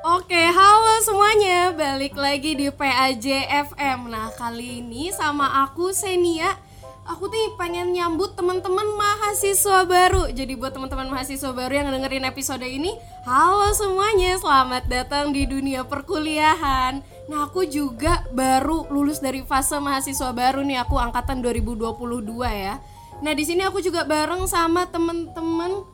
[0.00, 1.70] Oke, halo semuanya.
[1.70, 4.10] Balik lagi di PAJ FM.
[4.10, 6.58] Nah, kali ini sama aku Senia.
[7.06, 10.30] Aku tuh pengen nyambut teman-teman mahasiswa baru.
[10.30, 12.94] Jadi buat teman-teman mahasiswa baru yang dengerin episode ini,
[13.26, 17.02] halo semuanya, selamat datang di dunia perkuliahan.
[17.30, 22.82] Nah, aku juga baru lulus dari fase mahasiswa baru nih, aku angkatan 2022 ya.
[23.22, 25.86] Nah, di sini aku juga bareng sama teman-teman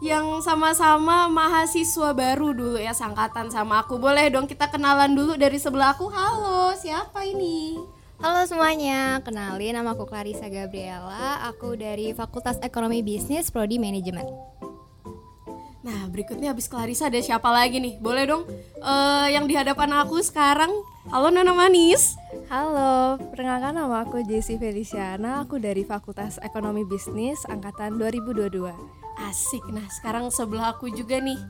[0.00, 4.00] yang sama-sama mahasiswa baru dulu ya sangkatan sama aku.
[4.00, 6.08] Boleh dong kita kenalan dulu dari sebelah aku.
[6.08, 7.76] Halo, siapa ini?
[8.24, 14.24] Halo semuanya, kenalin nama aku Clarissa Gabriela, aku dari Fakultas Ekonomi Bisnis Prodi Manajemen.
[15.80, 17.96] Nah, berikutnya habis Clarissa ada siapa lagi nih?
[18.04, 18.44] Boleh dong
[18.76, 20.68] eh, yang di hadapan aku sekarang.
[21.08, 22.20] Halo Nona Manis.
[22.52, 28.60] Halo, perkenalkan nama aku Jessie Feliciana, aku dari Fakultas Ekonomi Bisnis angkatan 2022.
[29.24, 29.64] Asik.
[29.72, 31.40] Nah, sekarang sebelah aku juga nih.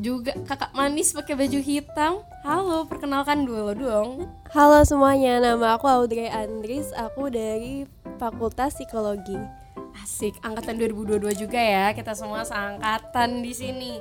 [0.00, 2.24] Juga kakak manis pakai baju hitam.
[2.48, 4.08] Halo, perkenalkan dulu dong.
[4.48, 7.84] Halo semuanya, nama aku Audrey Andris, aku dari
[8.16, 9.61] Fakultas Psikologi.
[10.00, 11.92] Asik, angkatan 2022 juga ya.
[11.92, 13.92] Kita semua seangkatan di sini.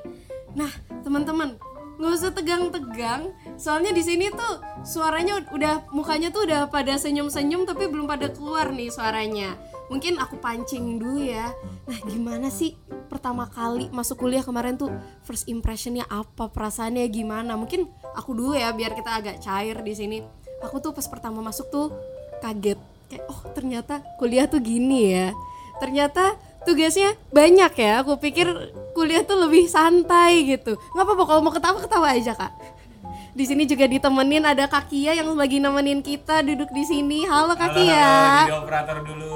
[0.56, 0.72] Nah,
[1.04, 1.60] teman-teman,
[2.00, 3.36] nggak usah tegang-tegang.
[3.60, 8.72] Soalnya di sini tuh suaranya udah mukanya tuh udah pada senyum-senyum tapi belum pada keluar
[8.72, 9.54] nih suaranya.
[9.92, 11.52] Mungkin aku pancing dulu ya.
[11.86, 12.80] Nah, gimana sih
[13.12, 14.88] pertama kali masuk kuliah kemarin tuh
[15.28, 17.60] first impressionnya apa perasaannya gimana?
[17.60, 20.18] Mungkin aku dulu ya biar kita agak cair di sini.
[20.64, 21.88] Aku tuh pas pertama masuk tuh
[22.42, 22.80] kaget
[23.12, 25.36] kayak oh ternyata kuliah tuh gini ya
[25.82, 28.06] ternyata tugasnya banyak ya.
[28.06, 28.46] Aku pikir
[28.94, 30.78] kuliah tuh lebih santai gitu.
[30.94, 32.54] Nggak apa-apa kalau mau ketawa ketawa aja kak.
[33.32, 37.24] Di sini juga ditemenin ada Kak Kia yang lagi nemenin kita duduk di sini.
[37.24, 37.96] Halo Kak Halo, Kia.
[38.04, 39.34] halo, jadi operator dulu.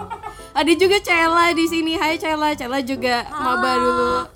[0.64, 2.00] ada juga Cela di sini.
[2.00, 4.35] Hai Cela Cela juga maba dulu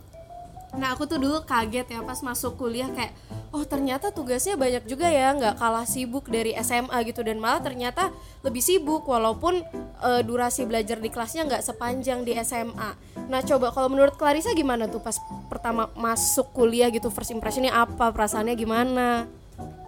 [0.78, 3.10] nah aku tuh dulu kaget ya pas masuk kuliah kayak
[3.50, 7.26] oh ternyata tugasnya banyak juga ya nggak kalah sibuk dari SMA gitu.
[7.26, 8.14] Dan malah ternyata
[8.46, 9.66] lebih sibuk walaupun
[10.02, 12.90] eh, durasi belajar di kelasnya nggak sepanjang di SMA
[13.30, 15.14] nah coba kalau menurut Clarissa gimana tuh pas
[15.46, 17.10] pertama masuk kuliah gitu?
[17.10, 18.10] First impressionnya apa?
[18.10, 19.30] Perasaannya gimana?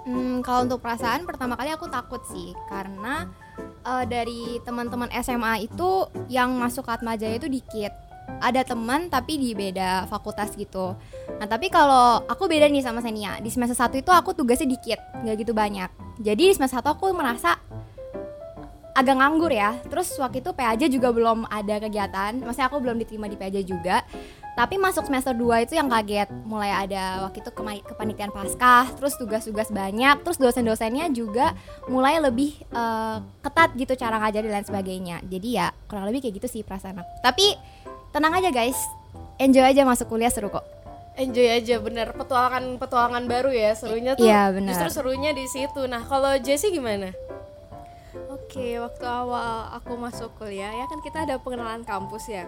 [0.02, 2.54] Hmm, kalau untuk perasaan pertama kali aku takut sih.
[2.66, 3.30] Karena
[3.86, 8.11] eh, dari teman-teman SMA itu yang masuk Atma Jaya itu dikit.
[8.42, 10.98] Ada teman tapi di beda fakultas gitu.
[11.38, 13.38] Nah tapi kalau aku beda nih sama Senia.
[13.38, 15.90] Di semester 1 itu aku tugasnya dikit, nggak gitu banyak.
[16.18, 17.58] Jadi di semester 1 aku merasa
[18.92, 19.76] agak nganggur ya.
[19.88, 22.36] Terus waktu itu PAJ juga belum ada kegiatan.
[22.44, 24.04] Maksudnya aku belum diterima di PAJ juga.
[24.52, 26.28] Tapi masuk semester 2 itu yang kaget.
[26.44, 27.50] Mulai ada waktu itu
[27.88, 31.56] kepanitiaan paskah, terus tugas-tugas banyak, terus dosen-dosennya juga
[31.88, 35.16] mulai lebih eh, ketat gitu cara ngajar dan lain sebagainya.
[35.24, 37.12] Jadi ya kurang lebih kayak gitu sih perasaan aku.
[37.24, 37.46] Tapi
[38.12, 38.76] tenang aja guys.
[39.36, 40.62] Enjoy aja masuk kuliah seru kok.
[41.12, 44.72] enjoy aja bener petualangan petualangan baru ya serunya tuh Iya, benar.
[44.72, 47.12] justru serunya di situ nah kalau Jessie gimana
[48.28, 52.44] Oke, waktu awal aku masuk kuliah ya kan kita ada pengenalan kampus ya.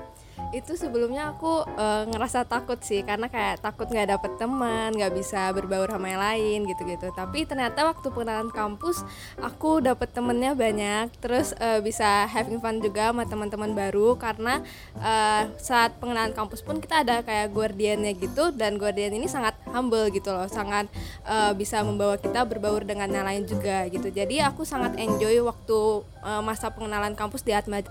[0.54, 5.50] Itu sebelumnya aku eh, ngerasa takut sih karena kayak takut nggak dapet teman, nggak bisa
[5.50, 7.10] berbaur sama yang lain gitu-gitu.
[7.14, 9.02] Tapi ternyata waktu pengenalan kampus
[9.42, 14.62] aku dapet temennya banyak, terus eh, bisa having fun juga sama teman-teman baru karena
[14.98, 20.06] eh, saat pengenalan kampus pun kita ada kayak guardiannya gitu dan guardian ini sangat humble
[20.14, 20.86] gitu loh, sangat
[21.26, 24.10] eh, bisa membawa kita berbaur dengan yang lain juga gitu.
[24.10, 27.82] Jadi aku sangat enjoy waktu eh, masa pengenalan kampus di Atma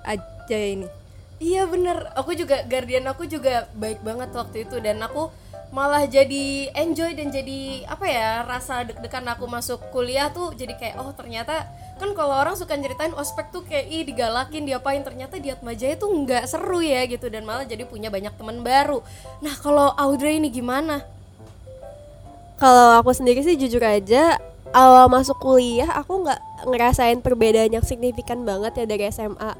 [0.47, 1.02] Jaya ini.
[1.43, 5.27] Iya bener, aku juga guardian aku juga baik banget waktu itu dan aku
[5.75, 10.95] malah jadi enjoy dan jadi apa ya rasa deg-degan aku masuk kuliah tuh jadi kayak
[11.01, 11.67] oh ternyata
[11.97, 15.99] kan kalau orang suka ceritain ospek tuh kayak ih digalakin diapain ternyata di Atma Jaya
[15.99, 19.03] tuh nggak seru ya gitu dan malah jadi punya banyak teman baru.
[19.43, 21.03] Nah kalau Audrey ini gimana?
[22.55, 24.39] Kalau aku sendiri sih jujur aja
[24.71, 26.39] awal masuk kuliah aku nggak
[26.69, 29.57] ngerasain perbedaan yang signifikan banget ya dari SMA.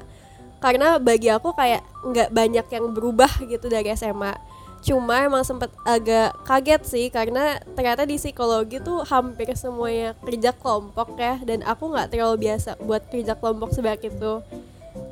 [0.64, 4.32] Karena bagi aku kayak nggak banyak yang berubah gitu dari SMA.
[4.80, 11.20] Cuma emang sempet agak kaget sih karena ternyata di psikologi tuh hampir semuanya kerja kelompok
[11.20, 14.40] ya dan aku nggak terlalu biasa buat kerja kelompok sebanyak itu.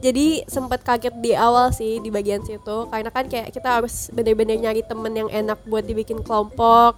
[0.01, 4.57] Jadi sempet kaget di awal sih di bagian situ karena kan kayak kita harus bener-bener
[4.57, 6.97] nyari temen yang enak buat dibikin kelompok.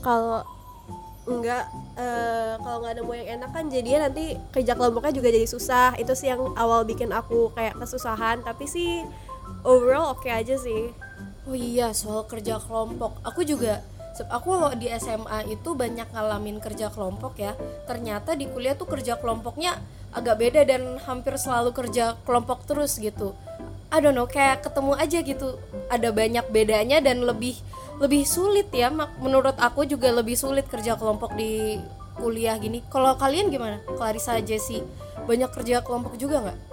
[0.00, 0.44] Kalau
[1.30, 5.94] enggak eh, kalau nggak nemu yang enak kan jadinya nanti kerja kelompoknya juga jadi susah.
[5.96, 8.42] Itu sih yang awal bikin aku kayak kesusahan.
[8.42, 9.06] Tapi sih
[9.62, 10.90] overall oke aja sih.
[11.48, 13.80] Oh iya soal kerja kelompok, aku juga
[14.28, 17.56] aku di SMA itu banyak ngalamin kerja kelompok ya
[17.88, 19.80] ternyata di kuliah tuh kerja kelompoknya
[20.12, 23.32] agak beda dan hampir selalu kerja kelompok terus gitu
[23.88, 25.56] I don't know kayak ketemu aja gitu
[25.88, 27.56] ada banyak bedanya dan lebih
[28.00, 28.88] lebih sulit ya
[29.20, 31.76] menurut aku juga lebih sulit kerja kelompok di
[32.16, 34.82] kuliah gini kalau kalian gimana Clarissa Jessie
[35.28, 36.70] banyak kerja kelompok juga nggak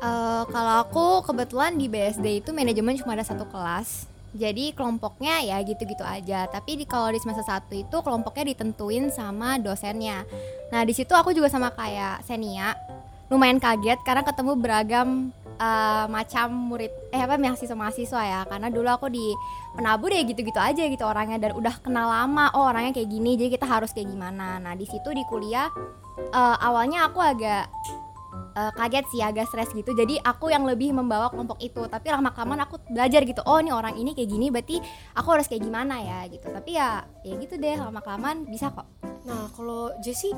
[0.00, 4.08] Eh, kalau aku kebetulan di BSD itu manajemen cuma ada satu kelas.
[4.32, 6.48] Jadi kelompoknya ya gitu-gitu aja.
[6.48, 10.24] Tapi di kalau di semester 1 itu kelompoknya ditentuin sama dosennya.
[10.72, 12.72] Nah, di situ aku juga sama kayak Senia.
[13.28, 15.08] Lumayan kaget karena ketemu beragam
[15.60, 18.40] eh, macam murid eh apa mahasiswa-mahasiswa ya.
[18.48, 19.36] Karena dulu aku di
[19.70, 22.50] Penabu deh gitu-gitu aja gitu orangnya dan udah kenal lama.
[22.56, 23.36] Oh, orangnya kayak gini.
[23.36, 24.58] Jadi kita harus kayak gimana.
[24.58, 25.70] Nah, di situ di kuliah
[26.32, 27.70] eh, awalnya aku agak
[28.56, 32.30] eh, kaget sih agak stres gitu jadi aku yang lebih membawa kelompok itu tapi lama
[32.34, 34.76] kelamaan aku belajar gitu oh ini orang ini kayak gini berarti
[35.14, 38.86] aku harus kayak gimana ya gitu tapi ya ya gitu deh lama kelamaan bisa kok
[39.26, 40.34] nah kalau Jessie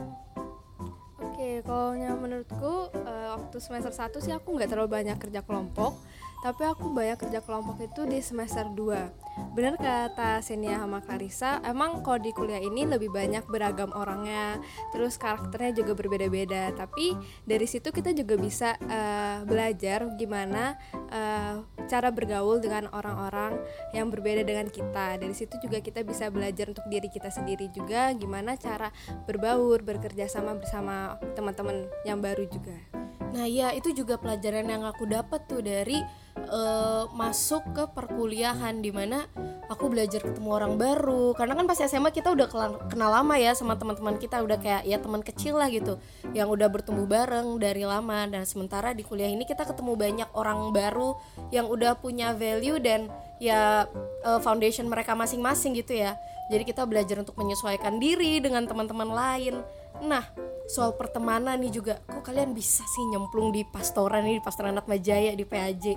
[1.42, 1.90] Oke, kalau
[2.22, 5.98] menurutku eh, waktu semester 1 sih aku nggak terlalu banyak kerja kelompok,
[6.42, 9.54] tapi aku banyak kerja kelompok itu di semester 2.
[9.54, 14.58] Benar kata Senia sama Clarissa, emang kalau di kuliah ini lebih banyak beragam orangnya,
[14.90, 16.74] terus karakternya juga berbeda-beda.
[16.74, 17.14] Tapi
[17.46, 23.62] dari situ kita juga bisa eh, belajar gimana eh, cara bergaul dengan orang-orang
[23.94, 25.16] yang berbeda dengan kita.
[25.22, 28.90] Dari situ juga kita bisa belajar untuk diri kita sendiri juga gimana cara
[29.30, 33.02] berbaur, bekerja sama bersama teman-teman yang baru juga.
[33.32, 36.04] Nah ya itu juga pelajaran yang aku dapat tuh dari
[36.36, 39.24] eh, masuk ke perkuliahan di mana
[39.72, 41.32] aku belajar ketemu orang baru.
[41.32, 42.46] Karena kan pas SMA kita udah
[42.92, 45.96] kenal, lama ya sama teman-teman kita udah kayak ya teman kecil lah gitu
[46.36, 48.28] yang udah bertumbuh bareng dari lama.
[48.28, 51.16] Dan sementara di kuliah ini kita ketemu banyak orang baru
[51.48, 53.08] yang udah punya value dan
[53.40, 53.88] ya
[54.28, 56.20] eh, foundation mereka masing-masing gitu ya.
[56.52, 59.64] Jadi kita belajar untuk menyesuaikan diri dengan teman-teman lain
[60.02, 60.26] nah
[60.66, 64.98] soal pertemanan nih juga kok kalian bisa sih nyemplung di pastoran ini di pastoran Atma
[64.98, 65.94] Jaya di PAJ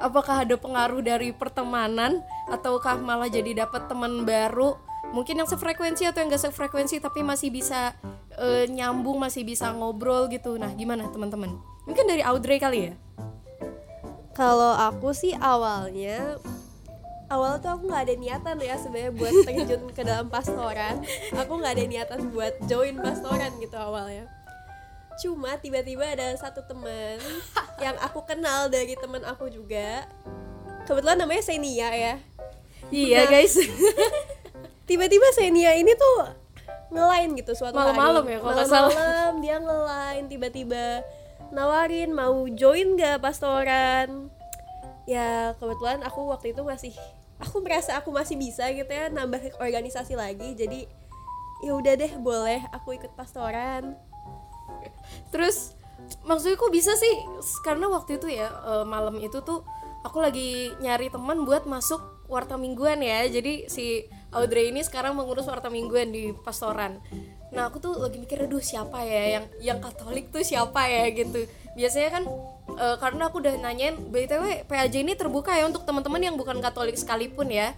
[0.00, 4.76] apakah ada pengaruh dari pertemanan ataukah malah jadi dapat teman baru?
[5.14, 7.94] Mungkin yang sefrekuensi atau yang gak sefrekuensi tapi masih bisa
[8.34, 10.58] eh, nyambung masih bisa ngobrol gitu.
[10.58, 11.54] Nah gimana teman-teman?
[11.86, 12.94] Mungkin dari Audrey kali ya?
[14.34, 16.42] Kalau aku sih awalnya
[17.32, 21.00] awal tuh aku nggak ada niatan ya sebenarnya buat terjun ke dalam pastoran.
[21.36, 24.28] Aku nggak ada niatan buat join pastoran gitu awalnya.
[25.20, 27.22] Cuma tiba-tiba ada satu teman
[27.84, 30.04] yang aku kenal dari teman aku juga.
[30.84, 32.14] Kebetulan namanya Senia ya.
[32.92, 33.56] iya Nah, guys
[34.88, 36.28] Tiba-tiba Senia ini tuh
[36.92, 37.72] ngelain gitu suatu.
[37.72, 38.52] Malam-malam ya, kalau.
[38.52, 41.00] Malam-malam dia ngelain tiba-tiba
[41.54, 44.33] nawarin mau join gak pastoran
[45.04, 46.92] ya kebetulan aku waktu itu masih
[47.42, 50.88] aku merasa aku masih bisa gitu ya nambah organisasi lagi jadi
[51.64, 53.96] ya udah deh boleh aku ikut pastoran
[55.30, 55.74] Terus
[56.26, 57.14] maksudnya kok bisa sih?
[57.62, 59.62] Karena waktu itu ya eh, malam itu tuh
[60.04, 63.26] aku lagi nyari teman buat masuk warta mingguan ya.
[63.28, 66.98] Jadi si Audrey ini sekarang mengurus warta mingguan di pastoran.
[67.54, 71.46] Nah aku tuh lagi mikir, aduh siapa ya yang yang Katolik tuh siapa ya gitu.
[71.74, 72.24] Biasanya kan
[72.78, 76.94] eh, karena aku udah nanyain, btw PAJ ini terbuka ya untuk teman-teman yang bukan Katolik
[76.98, 77.74] sekalipun ya.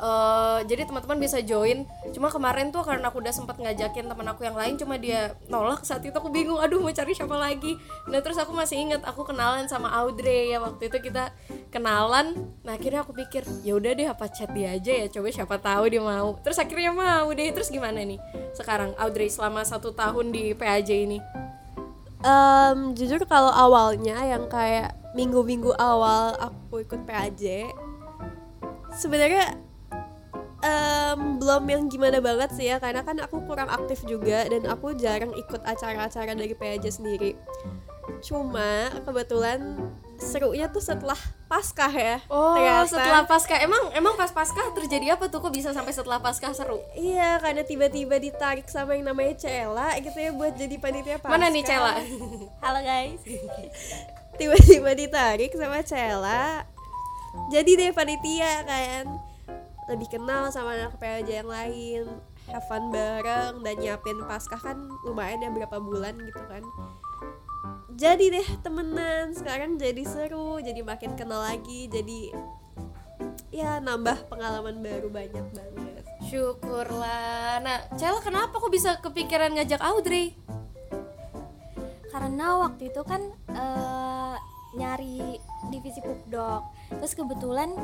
[0.00, 1.84] Eh, jadi teman-teman bisa join.
[2.16, 5.84] Cuma kemarin tuh karena aku udah sempat ngajakin teman aku yang lain, cuma dia nolak
[5.84, 6.56] saat itu aku bingung.
[6.56, 7.76] Aduh mau cari siapa lagi.
[8.08, 11.36] Nah terus aku masih ingat aku kenalan sama Audrey ya waktu itu kita
[11.68, 12.32] kenalan.
[12.64, 15.06] Nah akhirnya aku pikir ya udah deh apa chat dia aja ya.
[15.12, 16.40] Coba siapa tahu dia mau.
[16.40, 17.52] Terus akhirnya mau deh.
[17.52, 18.18] Terus gimana nih
[18.56, 21.20] sekarang Audrey selama satu tahun di PAJ ini?
[22.20, 27.64] Em, jujur kalau awalnya yang kayak minggu-minggu awal aku ikut PAJ
[28.92, 29.56] sebenarnya
[30.60, 34.92] em, belum yang gimana banget sih ya karena kan aku kurang aktif juga dan aku
[35.00, 37.32] jarang ikut acara-acara dari PAJ sendiri.
[38.20, 39.80] Cuma kebetulan
[40.20, 41.16] serunya tuh setelah
[41.48, 42.86] Paskah ya Oh ternyata.
[42.86, 46.78] setelah pasca emang emang pas pasca terjadi apa tuh kok bisa sampai setelah pasca seru?
[46.94, 51.32] Iya, karena tiba-tiba ditarik sama yang namanya Cela gitu ya buat jadi panitia Paskah.
[51.32, 51.98] Mana nih Cela?
[52.62, 53.18] halo guys
[54.38, 56.62] Tiba-tiba ditarik sama Cela.
[57.48, 59.04] Jadi deh panitia kan.
[59.86, 62.04] Lebih kenal sama anak PLJ yang lain.
[62.46, 66.62] Have fun bareng dan nyiapin Paskah kan lumayan ya berapa bulan gitu kan.
[68.00, 72.32] Jadi deh temenan, sekarang jadi seru, jadi makin kenal lagi, jadi
[73.52, 76.04] ya nambah pengalaman baru banyak banget.
[76.32, 77.60] Syukurlah.
[77.60, 80.32] Nah, Cela kenapa kok bisa kepikiran ngajak Audrey?
[82.10, 83.22] karena waktu itu kan
[83.54, 84.36] eh,
[84.76, 85.38] nyari
[85.70, 86.62] divisi pupdok
[87.00, 87.74] terus kebetulan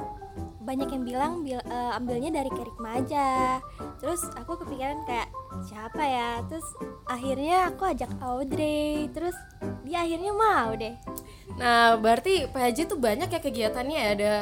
[0.63, 3.59] banyak yang bilang bil, eh, ambilnya dari kerikma aja
[4.03, 5.31] terus aku kepikiran kayak
[5.67, 6.67] siapa ya terus
[7.09, 9.35] akhirnya aku ajak Audrey terus
[9.87, 10.95] dia akhirnya mau deh
[11.57, 14.33] Nah, berarti PHJ tuh banyak ya kegiatannya ya, ada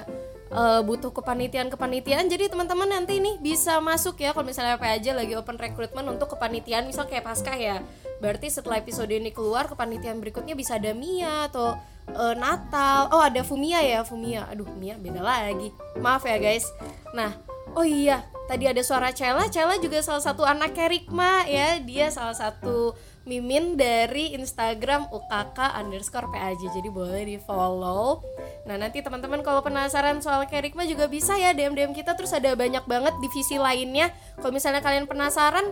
[0.51, 2.27] eh, butuh kepanitiaan-kepanitiaan.
[2.27, 6.87] Jadi teman-teman nanti nih bisa masuk ya kalau misalnya PHJ lagi open recruitment untuk kepanitiaan
[6.91, 7.77] misal kayak Paskah ya.
[8.19, 11.79] Berarti setelah episode ini keluar kepanitiaan berikutnya bisa ada Mia atau
[12.11, 13.15] eh, Natal.
[13.15, 14.51] Oh, ada Fumia ya, Fumia.
[14.51, 15.71] Aduh, Mia beda lagi.
[16.03, 16.67] Maaf ya, guys.
[17.15, 17.31] Nah,
[17.79, 19.47] oh iya, tadi ada suara Cela.
[19.55, 21.79] Cela juga salah satu anak Kerikma ya.
[21.79, 28.21] Dia salah satu mimin dari Instagram UKK underscore PAJ jadi boleh di follow
[28.65, 32.17] nah nanti teman-teman kalau penasaran soal Kerikma juga bisa ya DM DM kita.
[32.17, 34.09] Terus ada banyak banget divisi lainnya.
[34.41, 35.69] Kalau misalnya kalian penasaran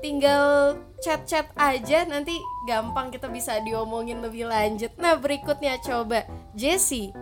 [0.00, 2.08] tinggal chat-chat aja.
[2.08, 2.32] Nanti
[2.64, 4.92] gampang kita bisa diomongin lebih lanjut.
[4.96, 6.24] Nah berikutnya coba.
[6.56, 7.12] Jessie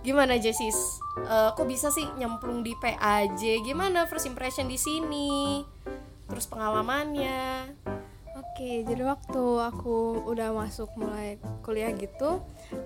[0.00, 0.72] gimana Jessie
[1.20, 5.60] Eh, kok bisa sih nyemplung di PAJ gimana first impression di sini?
[6.30, 7.74] Terus pengalamannya
[8.50, 12.42] Oke, jadi waktu aku udah masuk mulai kuliah gitu,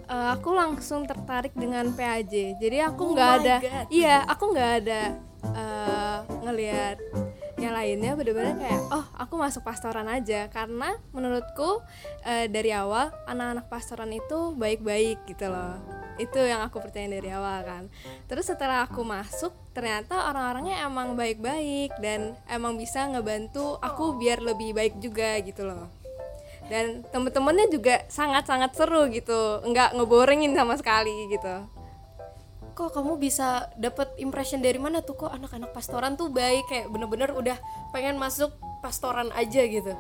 [0.07, 2.61] eh, aku langsung tertarik dengan PAJ.
[2.61, 3.87] Jadi aku Oh nggak my ada, God.
[3.89, 5.01] iya, aku nggak ada
[5.51, 6.97] eh, ngelihat
[7.59, 8.13] yang lainnya.
[8.13, 10.47] Bener-bener kayak, oh, aku masuk pastoran aja.
[10.53, 11.81] Karena menurutku
[12.23, 15.81] eh, dari awal anak-anak pastoran itu baik-baik gitu loh.
[16.21, 17.85] Itu yang aku percaya dari awal kan.
[18.29, 24.73] Terus setelah aku masuk, ternyata orang-orangnya emang baik-baik dan emang bisa ngebantu aku biar lebih
[24.73, 25.91] baik juga gitu loh.
[26.71, 31.67] Dan temen-temennya juga sangat-sangat seru gitu nggak ngeborengin sama sekali gitu.
[32.75, 35.19] Kok kamu bisa dapet impression dari mana tuh?
[35.19, 37.59] Kok anak-anak pastoran tuh baik kayak bener-bener udah
[37.93, 39.95] pengen masuk pastoran aja gitu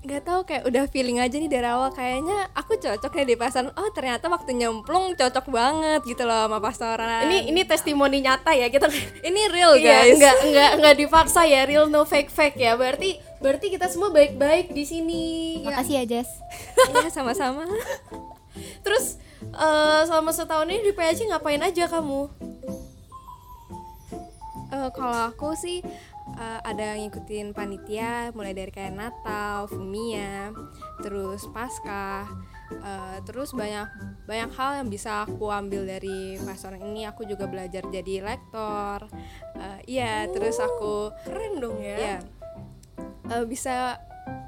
[0.00, 1.92] nggak tahu kayak udah feeling aja nih dari awal.
[1.92, 3.68] Kayaknya aku cocok ya di pasaran.
[3.76, 8.72] Oh ternyata waktu nyemplung cocok banget gitu loh sama pastoran ini ini testimoni nyata ya
[8.72, 8.88] kita
[9.28, 10.16] ini real Iya, guys.
[10.16, 12.74] nggak nggak nggak dipaksa ya real no fake fake ya.
[12.74, 15.24] Berarti berarti kita semua baik-baik di sini.
[15.60, 15.68] Ya.
[15.68, 16.30] Makasih ya Jess.
[16.90, 17.68] Iya, sama-sama.
[18.80, 22.28] Terus eh, selama setahun ini di PAJ ngapain aja kamu
[24.70, 25.82] Eh, kalau aku sih
[26.38, 30.54] eh, ada ngikutin panitia mulai dari kayak Natal, Fumia,
[31.02, 32.30] terus Paskah,
[32.70, 33.90] eh, terus banyak
[34.30, 37.04] banyak hal yang bisa aku ambil dari pastoran ini.
[37.10, 39.10] Aku juga belajar jadi lektor.
[39.58, 42.18] Eh, iya, terus aku keren dong ya ya
[43.30, 43.96] eh, bisa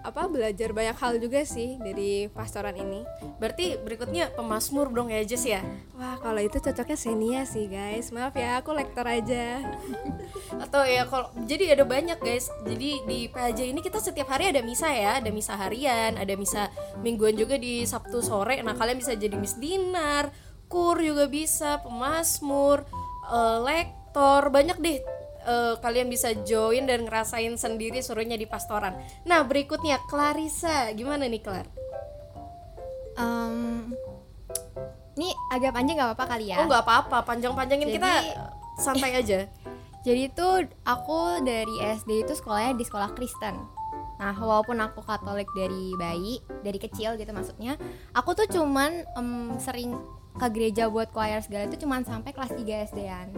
[0.02, 3.06] apa belajar banyak hal juga sih dari pastoran ini.
[3.38, 5.62] berarti berikutnya pemasmur dong ya Jess ya
[5.98, 8.10] Wah, kalau itu cocoknya Senia sih, guys.
[8.10, 9.62] Maaf ya, aku lektor aja.
[10.62, 14.60] atau ya kalau jadi ada banyak guys jadi di PAJ ini kita setiap hari ada
[14.60, 16.68] misa ya ada misa harian ada misa
[17.00, 20.30] mingguan juga di Sabtu sore nah kalian bisa jadi Miss Dinar
[20.68, 22.84] kur juga bisa pemasmur
[23.28, 24.98] eh, lektor banyak deh
[25.42, 31.42] eh, kalian bisa join dan ngerasain sendiri suruhnya di pastoran nah berikutnya Clarissa gimana nih
[31.42, 31.66] Clar?
[33.12, 33.92] Em,
[35.14, 36.64] ini agak panjang nggak apa-apa kali ya?
[36.64, 38.12] Oh nggak apa-apa panjang-panjangin Jadi- kita
[38.80, 39.40] santai aja
[40.02, 40.48] Jadi itu
[40.82, 43.54] aku dari SD itu sekolahnya di sekolah Kristen.
[44.18, 47.78] Nah, walaupun aku Katolik dari bayi, dari kecil gitu maksudnya,
[48.10, 49.94] aku tuh cuman em, sering
[50.34, 53.30] ke gereja buat choir segala itu cuman sampai kelas 3 SD-an.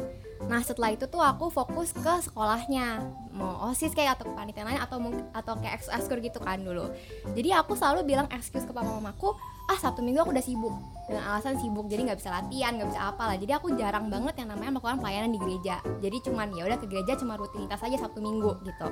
[0.44, 3.00] Nah, setelah itu tuh aku fokus ke sekolahnya.
[3.32, 4.98] Mau OSIS kayak atau kepanitiaan lain atau
[5.32, 6.90] atau kayak ekskul gitu kan dulu.
[7.32, 9.32] Jadi aku selalu bilang excuse ke papa mamaku,
[9.70, 10.74] ah Sabtu Minggu aku udah sibuk.
[11.04, 14.40] Dengan alasan sibuk jadi nggak bisa latihan nggak bisa apa lah jadi aku jarang banget
[14.40, 15.80] yang namanya melakukan pelayanan di gereja.
[16.00, 18.88] Jadi cuman ya udah ke gereja cuma rutinitas aja Sabtu Minggu gitu.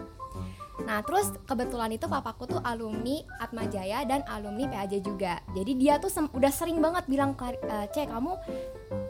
[0.83, 5.39] Nah terus kebetulan itu papaku tuh alumni Atma Jaya dan alumni PAJ juga.
[5.53, 7.53] Jadi dia tuh udah sering banget bilang ke
[7.93, 8.33] Cek kamu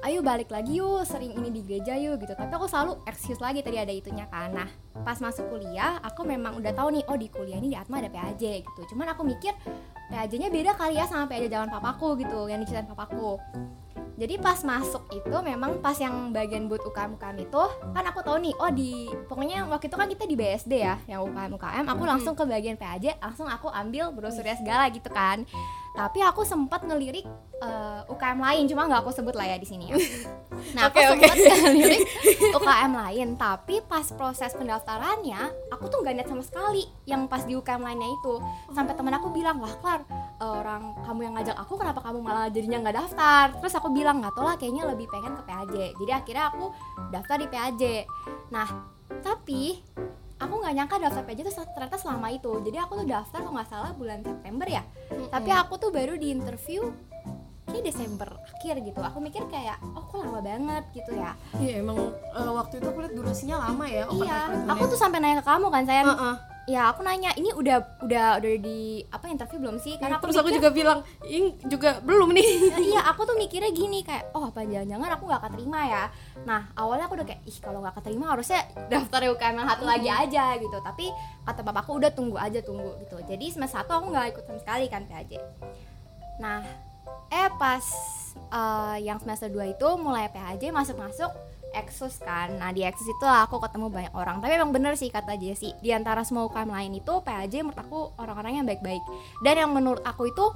[0.03, 2.35] ayo balik lagi yuk sering ini di gereja yuk gitu.
[2.35, 4.51] Tapi aku selalu excuse lagi tadi ada itunya kan.
[4.51, 4.69] Nah
[5.03, 8.11] pas masuk kuliah aku memang udah tahu nih oh di kuliah ini di Atma ada
[8.11, 8.95] PAJ gitu.
[8.95, 9.55] Cuman aku mikir
[10.13, 13.41] PAJ-nya beda kali ya sama PAJ zaman papaku gitu yang diceritain papaku
[14.17, 18.39] jadi pas masuk itu memang pas yang bagian buat UKM UKM itu kan aku tahu
[18.45, 22.03] nih oh di pokoknya waktu itu kan kita di BSD ya yang UKM UKM aku
[22.05, 25.43] langsung ke bagian PAJ langsung aku ambil brosurnya segala gitu kan.
[25.93, 27.29] Tapi aku sempat ngelirik
[27.61, 29.97] eh, UKM lain cuma nggak aku sebut lah ya di sini ya.
[30.79, 31.19] Nah aku oke.
[31.19, 31.37] sempat
[31.69, 32.03] ngelirik
[32.55, 37.53] UKM lain tapi pas proses pendaftarannya aku tuh nggak niat sama sekali yang pas di
[37.59, 38.35] UKM lainnya itu.
[38.73, 40.07] Sampai teman aku bilang lah Klar
[40.43, 43.45] orang kamu yang ngajak aku kenapa kamu malah jadinya nggak daftar?
[43.59, 46.65] Terus aku bilang nggak tau lah kayaknya lebih pengen ke PAJ jadi akhirnya aku
[47.11, 47.83] daftar di PAJ
[48.53, 48.69] nah
[49.23, 49.81] tapi
[50.43, 52.53] aku nggak nyangka daftar PAJ itu ternyata selama itu.
[52.67, 54.83] Jadi aku tuh daftar kalau nggak salah bulan September ya.
[55.31, 56.91] Tapi aku tuh baru di interview
[57.71, 59.01] kayak Desember akhir gitu.
[59.01, 61.33] Aku mikir kayak oh kok lama banget gitu ya.
[61.57, 65.41] Iya emang eh, waktu itu aku lihat durasinya lama ya iya aku tuh sampai nanya
[65.41, 66.11] ke kamu kan sayang.
[66.11, 66.52] Heeh.
[66.63, 69.99] Ya aku nanya ini udah udah udah di apa interview belum sih?
[69.99, 72.49] Karena aku Terus aku mikir- juga bilang, ini juga belum nih.
[72.71, 76.05] Nah, iya aku tuh mikirnya gini kayak oh apa jangan-jangan aku nggak keterima ya?
[76.47, 80.09] Nah awalnya aku udah kayak ih kalau nggak keterima harusnya daftar UKM yang satu lagi
[80.09, 80.79] aja gitu.
[80.79, 81.11] Tapi
[81.43, 83.19] kata bapakku udah tunggu aja tunggu gitu.
[83.27, 85.41] Jadi semester satu aku nggak ikut sama sekali kan PAJ
[86.37, 86.61] nah
[87.29, 87.85] eh pas
[88.51, 91.29] eh, yang semester 2 itu mulai PAJ masuk-masuk
[91.73, 92.53] Exus kan.
[92.61, 94.39] Nah di Exus itu aku ketemu banyak orang.
[94.41, 97.99] Tapi emang bener sih kata Jessie Di antara semua UKM lain itu PAJ menurut aku
[98.21, 99.03] orang-orang yang baik-baik.
[99.41, 100.47] Dan yang menurut aku itu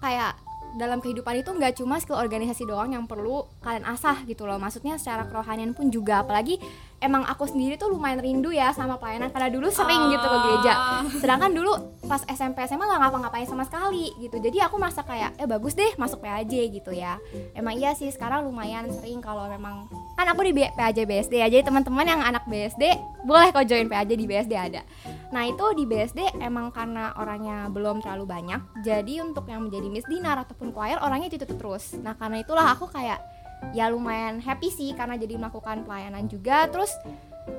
[0.00, 0.38] kayak
[0.78, 4.58] dalam kehidupan itu nggak cuma skill organisasi doang yang perlu kalian asah gitu loh.
[4.58, 6.22] Maksudnya secara kerohanian pun juga.
[6.22, 6.62] Apalagi
[7.00, 10.72] emang aku sendiri tuh lumayan rindu ya sama pelayanan karena dulu sering gitu ke gereja.
[11.16, 11.72] Sedangkan dulu
[12.04, 14.36] pas SMP SMA nggak ngapa-ngapain sama sekali gitu.
[14.36, 17.16] Jadi aku merasa kayak eh bagus deh masuk PAJ gitu ya.
[17.56, 21.48] Emang iya sih sekarang lumayan sering kalau memang kan aku di PAJ BSD ya.
[21.48, 22.84] Jadi teman-teman yang anak BSD
[23.24, 24.84] boleh kok join PAJ di BSD ada.
[25.32, 30.06] Nah itu di BSD emang karena orangnya belum terlalu banyak Jadi untuk yang menjadi Miss
[30.10, 31.96] Dinar ataupun choir orangnya itu terus.
[31.96, 33.39] Nah karena itulah aku kayak
[33.70, 36.90] ya lumayan happy sih karena jadi melakukan pelayanan juga Terus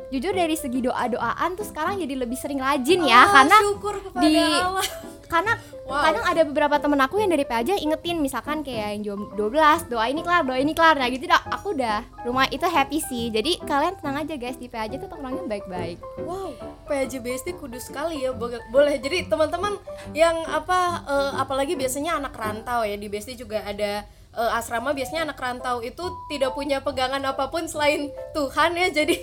[0.08, 4.24] jujur dari segi doa-doaan tuh sekarang jadi lebih sering rajin ya Ah, Karena syukur kepada
[4.24, 4.86] di Allah.
[5.26, 6.00] karena Wow.
[6.02, 10.06] kadang ada beberapa temen aku yang dari PAJ ingetin misalkan kayak yang jam 12 doa
[10.06, 13.60] ini kelar doa ini kelar nah gitu dah aku udah lumayan itu happy sih jadi
[13.62, 16.56] kalian tenang aja guys di PAJ tuh orangnya baik-baik Wow,
[16.86, 18.32] PAJ BSD kudus sekali ya.
[18.32, 18.96] Bo- Boleh.
[18.98, 19.76] Jadi teman-teman
[20.12, 24.04] yang apa eh, apalagi biasanya anak rantau ya di BSD juga ada
[24.36, 28.88] eh, asrama biasanya anak rantau itu tidak punya pegangan apa pun selain Tuhan ya.
[28.92, 29.16] Jadi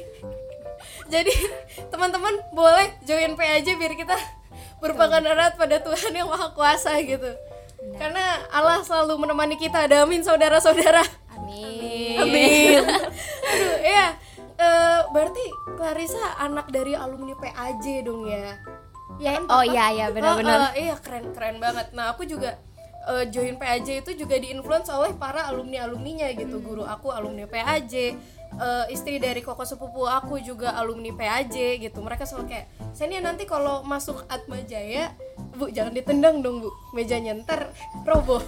[1.13, 1.33] jadi
[1.89, 4.17] teman-teman boleh join PAJ biar kita
[4.79, 7.35] berpegang erat pada Tuhan yang Maha Kuasa gitu.
[7.99, 9.87] Karena Allah selalu menemani kita.
[10.03, 11.03] Amin saudara-saudara.
[11.35, 12.83] amin Amin.
[13.51, 14.07] Aduh, iya.
[14.59, 15.45] Eh, berarti
[15.79, 18.59] Clarissa anak dari alumni PAJ dong ya?
[19.19, 21.95] Ya kan, oh iya iya Oh, benar-benar eh, iya keren keren banget.
[21.95, 22.59] Nah aku juga
[23.09, 26.61] eh, join PAJ itu juga diinfluence oleh para alumni alumninya gitu.
[26.61, 28.15] Guru aku alumni PAJ,
[28.61, 32.05] eh, istri dari koko sepupu aku juga alumni PAJ gitu.
[32.05, 35.13] Mereka selalu kayak, Senia nanti kalau masuk Atma Jaya,
[35.57, 37.73] bu jangan ditendang dong bu, mejanya ntar
[38.05, 38.45] roboh.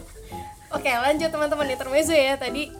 [0.70, 1.66] Oke lanjut teman-teman.
[1.66, 2.70] Intermezzo ya tadi.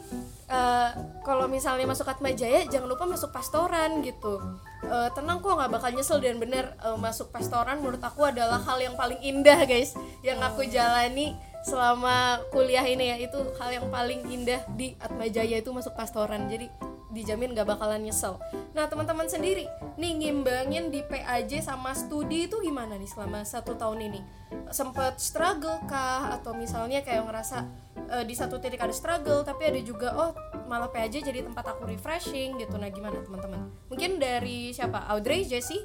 [0.51, 0.89] Eh,
[1.23, 4.35] kalau misalnya masuk Atma Jaya jangan lupa masuk pastoran gitu.
[4.83, 8.75] Eh, tenang kok nggak bakal nyesel dan bener eh, masuk pastoran menurut aku adalah hal
[8.83, 14.25] yang paling indah guys yang aku jalani selama kuliah ini ya itu hal yang paling
[14.29, 16.69] indah di Atma Jaya itu masuk pastoran jadi
[17.11, 18.39] dijamin gak bakalan nyesel.
[18.71, 19.67] Nah teman-teman sendiri
[19.99, 24.21] nih ngimbangin di PAJ sama studi itu gimana nih selama satu tahun ini?
[24.71, 27.67] Sempet struggle kah atau misalnya kayak ngerasa
[28.15, 30.31] eh, di satu titik ada struggle tapi ada juga oh
[30.71, 32.79] malah PAJ jadi tempat aku refreshing gitu.
[32.79, 33.67] Nah gimana teman-teman?
[33.91, 35.03] Mungkin dari siapa?
[35.11, 35.83] Audrey, Jessie?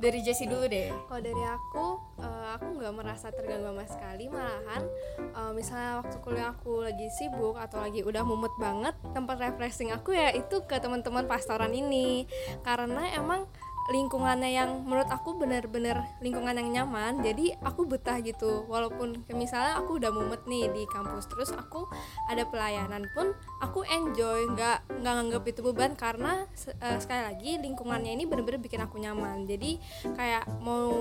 [0.00, 0.88] Dari Jessie dulu deh.
[0.88, 1.86] Kalau dari aku,
[2.24, 4.32] eh, aku nggak merasa terganggu sama sekali.
[4.32, 4.82] Malahan,
[5.20, 10.16] eh, misalnya waktu kuliah aku lagi sibuk atau lagi udah mumet banget, tempat refreshing aku
[10.16, 12.24] ya itu ke teman-teman pastoran ini.
[12.64, 13.44] Karena emang
[13.88, 18.68] lingkungannya yang menurut aku bener-bener lingkungan yang nyaman jadi aku betah gitu.
[18.68, 21.88] Walaupun misalnya aku udah mumet nih di kampus terus aku
[22.28, 23.32] ada pelayanan pun
[23.64, 26.44] aku enjoy nggak nggak nganggap itu beban karena
[26.82, 29.48] eh, sekali lagi lingkungannya ini bener-bener bikin aku nyaman.
[29.48, 29.80] Jadi
[30.12, 30.92] kayak mau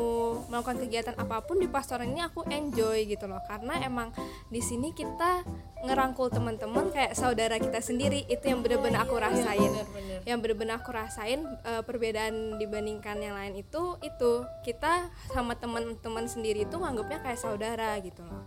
[0.48, 3.44] melakukan kegiatan apa pun di pastoran ini aku enjoy gitu loh.
[3.46, 4.16] Karena emang
[4.48, 5.44] di sini kita
[5.80, 10.20] ngerangkul teman-teman kayak saudara kita sendiri itu yang bener-bener aku rasain bener-bener.
[10.28, 16.64] yang bener-bener aku rasain eh, perbedaan dibandingkan yang lain itu itu kita sama teman-teman sendiri
[16.64, 18.44] itu nganggapnya kayak saudara gitu loh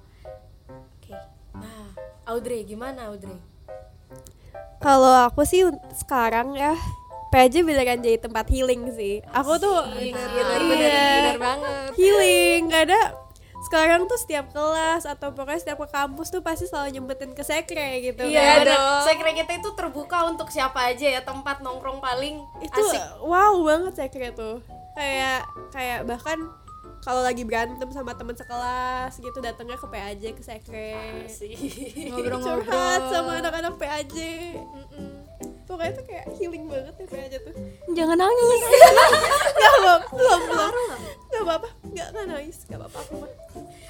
[0.69, 1.17] oke
[1.53, 1.89] Nah,
[2.27, 3.37] Audrey gimana Audrey?
[4.81, 5.63] Kalau aku sih
[5.95, 6.75] sekarang ya
[7.29, 9.25] PAJ beneran jadi tempat healing sih.
[9.33, 10.25] Aku tuh bener Iya.
[10.29, 13.01] bener bener banget healing karena
[13.73, 18.05] sekarang tuh setiap kelas atau pokoknya setiap ke kampus tuh pasti selalu nyempetin ke sekre
[18.05, 18.69] gitu Iya kan.
[18.69, 19.01] dong.
[19.03, 23.01] Sekre kita itu terbuka untuk siapa aja ya tempat nongkrong paling itu asik.
[23.23, 24.61] wow banget sekre tuh
[24.93, 25.41] kayak
[25.73, 26.37] kayak bahkan
[27.01, 30.93] kalau lagi berantem sama teman sekelas gitu datangnya ke PAJ ke sekre
[32.07, 34.17] ngobrol-ngobrol curhat sama anak-anak PAJ
[35.65, 37.55] pokoknya tuh kayak healing banget ya PAJ tuh
[37.93, 38.61] Jangan nangis.
[39.57, 40.71] nggak apa belum belum
[41.33, 43.31] nggak apa apa nggak nggak nangis nggak apa apa aku mah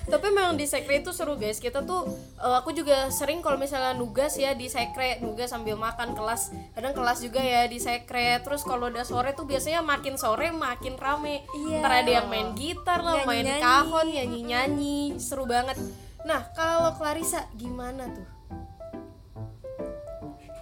[0.02, 1.62] Tapi memang di sekre itu seru guys.
[1.62, 2.02] Kita tuh
[2.37, 6.50] eh, aku juga sering kalau misalnya nugas ya di sekre, nugas sambil makan kelas.
[6.74, 8.42] Kadang kelas juga ya di sekre.
[8.42, 11.46] Terus kalau udah sore tuh biasanya makin sore makin rame.
[11.54, 11.78] Iya.
[11.80, 13.62] Ntar ada yang main gitar lah, main Nyanyi-nyanyi.
[13.62, 15.00] kahon, nyanyi-nyanyi.
[15.22, 15.78] Seru banget.
[16.26, 18.26] Nah, kalau Clarissa gimana tuh?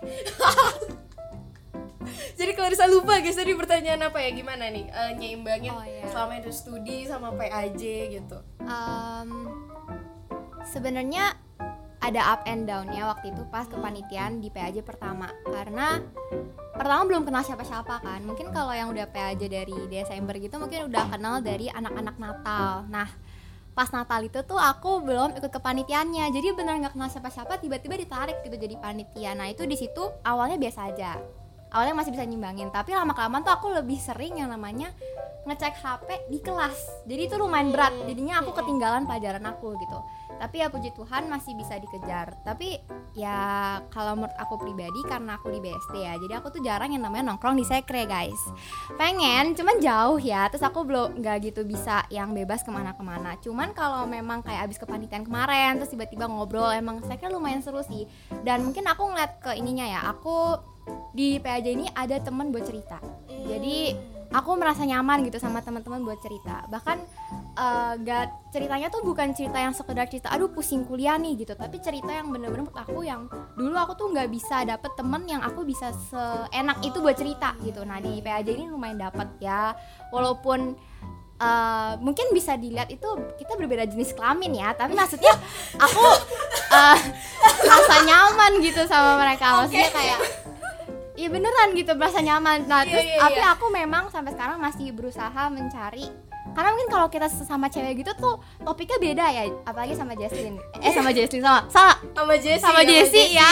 [2.35, 4.31] Jadi Clarissa lupa guys tadi pertanyaan apa ya?
[4.31, 6.05] Gimana nih Eh, nyeimbangin Oh, iya.
[6.07, 8.39] selama itu studi sama PAJ gitu.
[8.61, 9.31] Um,
[10.65, 11.35] sebenarnya
[12.01, 15.29] ada up and down ya waktu itu pas kepanitiaan di PAJ pertama.
[15.45, 16.01] Karena
[16.73, 18.21] pertama belum kenal siapa-siapa kan.
[18.25, 22.89] Mungkin kalau yang udah PAJ dari Desember gitu mungkin udah kenal dari anak-anak Natal.
[22.89, 23.09] Nah
[23.71, 28.41] pas Natal itu tuh aku belum ikut kepanitiaannya jadi benar nggak kenal siapa-siapa tiba-tiba ditarik
[28.43, 29.33] gitu jadi panitia.
[29.35, 31.21] Nah itu di situ awalnya biasa aja
[31.71, 34.91] awalnya masih bisa nyimbangin tapi lama kelamaan tuh aku lebih sering yang namanya
[35.49, 36.77] ngecek HP di kelas.
[37.09, 39.99] Jadi itu lumayan berat jadinya aku ketinggalan pelajaran aku gitu
[40.40, 42.33] tapi ya puji Tuhan masih bisa dikejar.
[42.48, 42.81] Tapi
[43.12, 47.05] ya kalau menurut aku pribadi karena aku di BSD ya jadi aku tuh jarang yang
[47.05, 48.40] namanya nongkrong di sekre guys.
[48.96, 50.48] Pengen cuman jauh ya.
[50.48, 53.37] Terus aku belum nggak gitu bisa yang bebas ke mana-kemana.
[53.44, 58.09] Cuman kalau memang kayak abis kepanitiaan kemarin terus tiba-tiba ngobrol emang sekre lumayan seru sih.
[58.40, 60.57] Dan mungkin aku ngeliat ke ininya ya aku
[61.12, 62.96] di PAJ ini ada temen buat cerita.
[63.29, 63.92] Jadi
[64.31, 66.62] aku merasa nyaman gitu sama teman-teman buat cerita.
[66.71, 66.99] Bahkan
[67.59, 71.59] eh, gak ceritanya tuh bukan cerita yang sekedar cerita aduh pusing kuliah nih gitu.
[71.59, 73.27] Tapi cerita yang bener-bener menurut aku yang
[73.59, 77.83] dulu aku tuh nggak bisa dapet temen yang aku bisa seenak itu buat cerita gitu.
[77.83, 79.75] Nah di PAJ ini lumayan dapet ya.
[80.14, 80.79] Walaupun
[81.40, 84.71] eh, mungkin bisa dilihat itu kita berbeda jenis kelamin ya.
[84.79, 85.35] Tapi maksudnya
[85.75, 86.05] aku
[86.79, 86.99] eh,
[87.66, 89.64] merasa nyaman gitu sama mereka.
[89.64, 90.21] Maksudnya kayak
[91.21, 92.65] Iya beneran gitu merasa nyaman.
[92.65, 93.53] Nah Iya, terus iya, tapi iya.
[93.53, 96.09] aku memang sampai sekarang masih berusaha mencari
[96.51, 100.91] karena mungkin kalau kita sesama cewek gitu tuh topiknya beda ya apalagi sama Jesslyn eh
[100.91, 102.59] sama Jesslyn sama sama Sama Jessie.
[102.59, 103.51] sama Jessie ya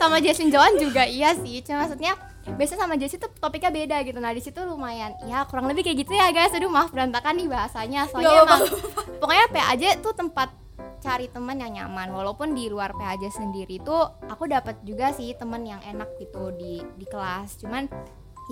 [0.00, 1.60] sama Jesslyn Joan juga iya sih.
[1.60, 2.16] Cuma maksudnya
[2.50, 4.18] biasanya sama Jessie tuh topiknya beda gitu.
[4.18, 6.54] Nah di situ lumayan ya kurang lebih kayak gitu ya guys.
[6.56, 8.08] Aduh maaf berantakan nih bahasanya.
[8.08, 8.62] Soalnya emang
[9.20, 10.48] pokoknya PAJ tuh tempat
[11.00, 12.12] cari teman yang nyaman.
[12.12, 16.84] Walaupun di luar PAJ sendiri tuh aku dapat juga sih teman yang enak gitu di
[16.96, 17.58] di kelas.
[17.60, 17.88] Cuman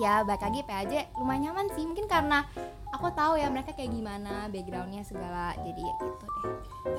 [0.01, 1.85] ya balik lagi PAJ lumayan nyaman sih.
[1.85, 2.43] Mungkin karena
[2.89, 5.53] aku tahu ya mereka kayak gimana backgroundnya segala.
[5.61, 6.45] Jadi ya gitu deh.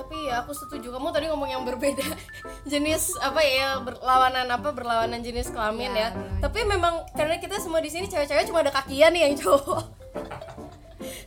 [0.01, 0.95] Tapi ya aku setuju.
[0.95, 2.07] Kamu tadi ngomong yang berbeda.
[2.71, 6.09] Jenis apa ya berlawanan apa berlawanan jenis kelamin Ya, ya.
[6.15, 6.41] bener.
[6.47, 9.83] Tapi memang karena kita semua di sini cewek-cewek cuma ada kakian nih yang cowok.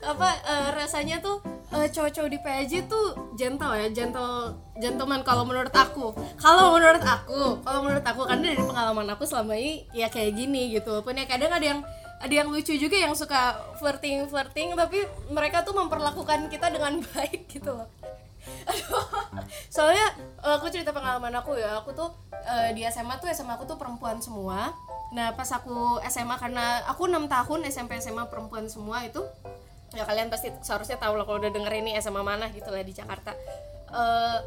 [0.04, 1.40] apa eh, rasanya tuh
[1.74, 6.14] eh, cowok-cowok di PAJ tuh gentle ya, gentle gentleman kalau menurut aku.
[6.38, 10.78] Kalau menurut aku, kalau menurut aku karena dari pengalaman aku selama ini ya kayak gini
[10.78, 11.02] gitu.
[11.02, 11.82] Walaupun ya kadang ada yang
[12.24, 17.50] ada yang lucu juga yang suka flirting flirting tapi mereka tuh memperlakukan kita dengan baik
[17.50, 17.90] gitu loh.
[19.74, 20.14] Soalnya
[20.46, 22.14] eh, aku cerita pengalaman aku ya, aku tuh
[22.46, 24.72] eh, di SMA tuh SMA aku tuh perempuan semua.
[25.14, 29.22] Nah pas aku SMA karena aku enam tahun SMP SMA perempuan semua itu
[29.94, 32.94] ya kalian pasti seharusnya tahu lah kalau udah denger ini SMA mana gitu lah di
[32.94, 33.32] Jakarta.
[33.94, 34.38] Eh,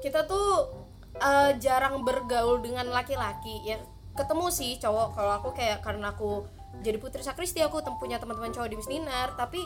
[0.00, 0.72] kita tuh
[1.20, 3.68] eh, jarang bergaul dengan laki-laki.
[3.68, 3.80] Ya
[4.16, 5.16] ketemu sih cowok.
[5.16, 6.48] Kalau aku kayak karena aku
[6.82, 9.62] jadi putri sakristi aku punya teman-teman cowok di Misdinar tapi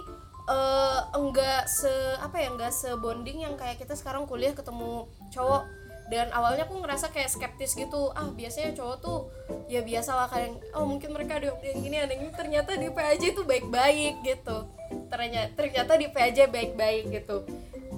[0.51, 5.64] eh, enggak se apa ya enggak sebonding yang kayak kita sekarang kuliah ketemu cowok
[6.09, 8.09] dan awalnya aku ngerasa kayak skeptis gitu.
[8.16, 9.18] Ah biasanya cowok tuh
[9.68, 12.88] ya biasa lah kayak oh mungkin mereka ada yang gini ada yang ini ternyata di
[12.88, 14.57] PAJ itu baik-baik gitu.
[15.12, 17.44] Ternyata ternyata di PAJ baik-baik gitu.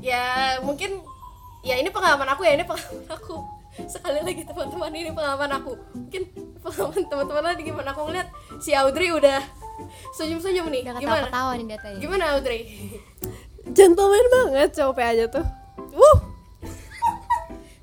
[0.03, 0.99] Ya mungkin
[1.62, 3.37] ya ini pengalaman aku ya ini pengalaman aku.
[3.87, 5.73] Sekali lagi teman-teman ini pengalaman aku.
[5.94, 6.23] Mungkin
[6.66, 9.38] pengalaman teman-teman lagi gimana aku ngeliat si Audrey udah
[10.18, 10.83] senyum-senyum nih.
[10.83, 11.31] Udah gimana?
[11.31, 12.61] ketawa-ketawa nih datanya gimana Audrey?
[13.77, 15.46] Gentleman banget cowok aja tuh.
[15.94, 16.18] Wuh,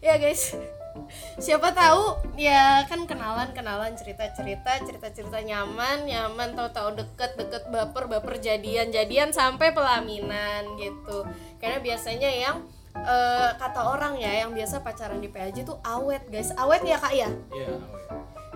[0.08, 0.56] ya guys.
[1.38, 2.34] Siapa tahu?
[2.39, 8.10] Ya kan kenalan kenalan cerita cerita cerita cerita nyaman nyaman tahu tahu deket deket baper
[8.10, 11.28] baper jadian jadian sampai pelaminan gitu.
[11.62, 12.58] Karena biasanya yang
[12.98, 16.50] eh, kata orang ya yang biasa pacaran di PAJ tuh awet guys.
[16.56, 17.30] Awet ya kak ya?
[17.54, 18.06] Iya, awet.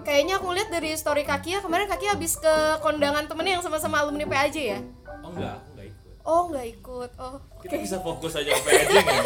[0.01, 4.01] kayaknya aku lihat dari story kaki ya kemarin kaki habis ke kondangan temennya yang sama-sama
[4.01, 4.79] alumni PAJ ya?
[5.21, 5.70] Oh enggak.
[6.23, 9.21] Oh nggak ikut oh Kita bisa fokus aja ke kan?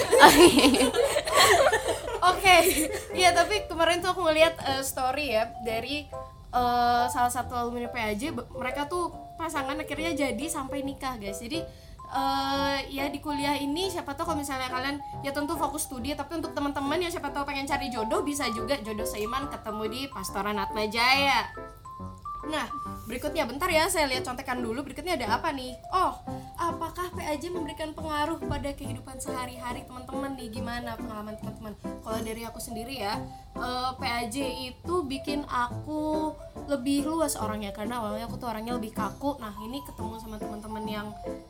[2.26, 2.56] Oke,
[3.14, 6.10] iya tapi kemarin tuh aku ngeliat eh, story ya dari
[6.52, 11.38] eh, salah satu alumni PAJ, be- mereka tuh pasangan akhirnya jadi sampai nikah guys.
[11.38, 11.62] Jadi
[12.10, 16.42] eh, ya di kuliah ini siapa tahu kalau misalnya kalian ya tentu fokus studi, tapi
[16.42, 20.58] untuk teman-teman yang siapa tahu pengen cari jodoh bisa juga jodoh seiman ketemu di Pastoran
[20.58, 21.46] Atma Jaya.
[22.46, 22.70] Nah,
[23.10, 24.86] berikutnya bentar ya, saya lihat contekan dulu.
[24.86, 25.74] Berikutnya ada apa nih?
[25.90, 26.14] Oh,
[26.62, 30.50] apakah PAJ memberikan pengaruh pada kehidupan sehari-hari teman-teman nih?
[30.54, 31.74] Gimana pengalaman teman-teman?
[32.06, 33.18] Kalau dari aku sendiri ya,
[33.56, 34.36] eh, PAJ
[34.76, 39.38] itu bikin aku lebih luas orangnya karena awalnya aku tuh orangnya lebih kaku.
[39.38, 41.08] Nah ini ketemu sama teman-teman yang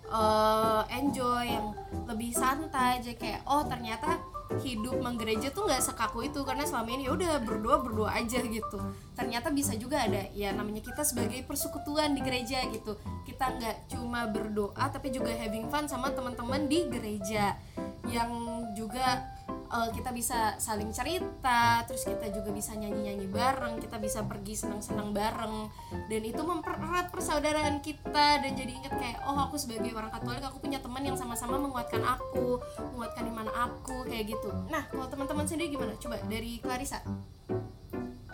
[0.10, 1.74] eh, enjoy yang
[2.06, 3.12] lebih santai aja.
[3.18, 4.22] Kayak oh ternyata
[4.62, 8.78] hidup menggereja tuh nggak sekaku itu karena selama ini ya udah berdoa berdoa aja gitu.
[9.18, 12.96] Ternyata bisa juga ada ya namanya kita sebagai persekutuan di gereja gitu.
[13.26, 17.58] Kita nggak cuma berdoa tapi juga having fun sama teman-teman di gereja.
[18.06, 18.32] Yang
[18.78, 19.35] juga
[19.70, 25.12] eh, kita bisa saling cerita terus kita juga bisa nyanyi-nyanyi bareng kita bisa pergi senang-senang
[25.12, 25.70] bareng.
[26.10, 30.62] Dan itu mempererat persaudaraan kita dan jadi inget kayak oh aku sebagai orang Katolik aku
[30.62, 34.50] punya teman yang sama-sama menguatkan aku menguatkan iman aku kayak gitu.
[34.70, 35.94] Nah kalau teman-teman sendiri gimana?
[35.98, 37.00] Coba dari Clarissa.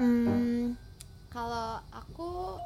[0.01, 0.73] Hmm,
[1.29, 2.57] kalau aku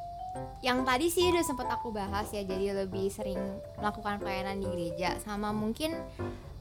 [0.59, 3.39] yang tadi sih udah sempet aku bahas ya jadi lebih sering
[3.79, 5.15] melakukan pelayanan di gereja.
[5.23, 5.95] Sama mungkin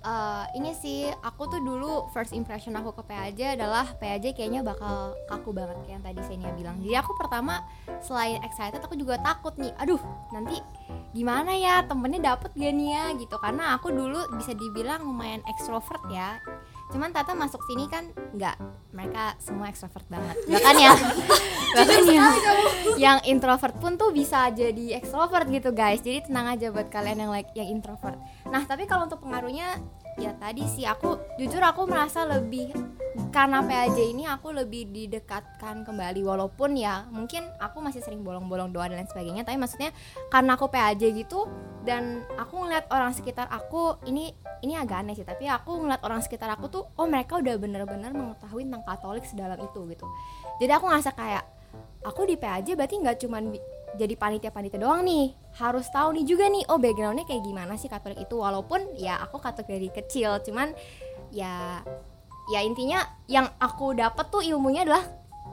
[0.05, 5.17] eh, ini sih aku tuh dulu first impression aku ke PAJ adalah PAJ kayaknya bakal
[5.27, 6.77] kaku banget kayak yang tadi Senia bilang.
[6.85, 7.65] Jadi aku pertama
[8.05, 10.61] selain excited aku juga takut nih aduh nanti
[11.17, 13.05] gimana ya temennya dapet gak nih ya?
[13.17, 13.37] Gitu.
[13.41, 16.39] Karena aku dulu bisa dibilang lumayan ekstrovert ya
[16.93, 18.57] cuman Tata masuk sini kan nggak
[18.93, 20.37] mereka semua ekstrovert banget.
[20.47, 20.95] Bahkan ya
[21.75, 22.33] bahkan yang
[23.05, 26.05] yang introvert pun tuh bisa jadi ekstrovert gitu guys.
[26.05, 28.19] Jadi tenang aja buat kalian yang like yang introvert.
[28.49, 29.81] Nah tapi kalau untuk pengaruhnya
[30.19, 32.71] ya tadi sih aku jujur aku merasa lebih
[33.31, 38.91] karena PAJ ini aku lebih didekatkan kembali walaupun ya mungkin aku masih sering bolong-bolong doa
[38.91, 39.95] dan lain sebagainya tapi maksudnya
[40.35, 41.47] karena aku PAJ gitu
[41.87, 44.35] dan aku ngeliat orang sekitar aku ini
[44.67, 48.11] ini agak aneh sih tapi aku ngeliat orang sekitar aku tuh oh mereka udah bener-bener
[48.11, 50.07] mengetahui tentang Katolik sedalam itu gitu.
[50.59, 51.45] Jadi aku ngerasa kayak
[52.03, 55.31] aku di PAJ berarti nggak cuman bi- jadi panitia-panitia doang nih
[55.63, 59.39] harus tahu nih juga nih oh backgroundnya kayak gimana sih Katolik itu walaupun ya aku
[59.39, 60.75] Katolik dari kecil cuman
[61.31, 61.83] ya
[62.53, 65.05] ya intinya yang aku dapat tuh ilmunya adalah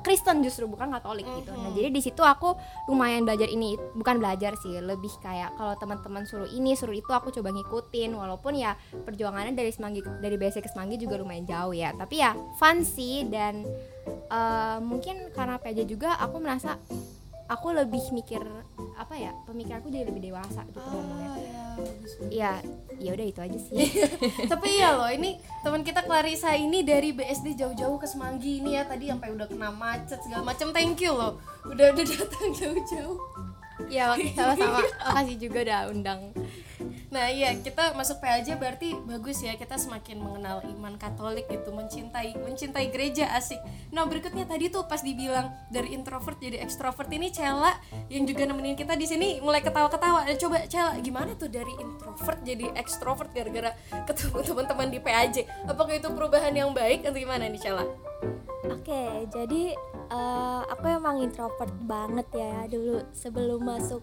[0.01, 1.53] Kristen justru bukan Katolik gitu.
[1.53, 2.57] Nah jadi di situ aku
[2.89, 7.29] lumayan belajar ini bukan belajar sih lebih kayak kalau teman-teman suruh ini suruh itu aku
[7.29, 8.17] coba ngikutin.
[8.17, 8.73] Walaupun ya
[9.05, 11.93] perjuangannya dari semanggi dari basic ke semanggi juga lumayan jauh ya.
[11.93, 13.61] Tapi ya fun sih dan
[14.09, 16.81] eh, mungkin karena PJ juga aku merasa
[17.51, 18.39] aku lebih mikir
[18.95, 21.35] apa ya pemikiranku jadi lebih dewasa gitu ngomongnya.
[22.31, 22.51] ya
[22.95, 23.75] ya udah itu aja sih.
[24.51, 28.87] Tapi iya loh ini teman kita Clarissa ini dari BSD jauh-jauh ke Semanggi ini ya
[28.87, 31.35] tadi sampai udah kena macet segala macam thank you loh
[31.67, 33.19] udah udah datang jauh-jauh.
[33.89, 34.79] Ya sama-sama.
[35.11, 36.31] Makasih juga udah undang
[37.11, 42.39] Nah iya kita masuk PAJ berarti bagus ya kita semakin mengenal iman Katolik gitu mencintai
[42.39, 43.59] mencintai gereja asik.
[43.91, 47.75] Nah berikutnya tadi tuh pas dibilang dari introvert jadi ekstrovert ini Cela
[48.07, 50.23] yang juga nemenin kita di sini mulai ketawa-ketawa.
[50.31, 53.75] Eh, coba Cela gimana tuh dari introvert jadi ekstrovert gara-gara
[54.07, 55.35] ketemu teman-teman di PAJ?
[55.67, 57.83] Apakah itu perubahan yang baik atau gimana nih Cela?
[58.71, 59.75] Oke, jadi
[60.15, 63.99] eh, aku emang introvert banget ya dulu sebelum masuk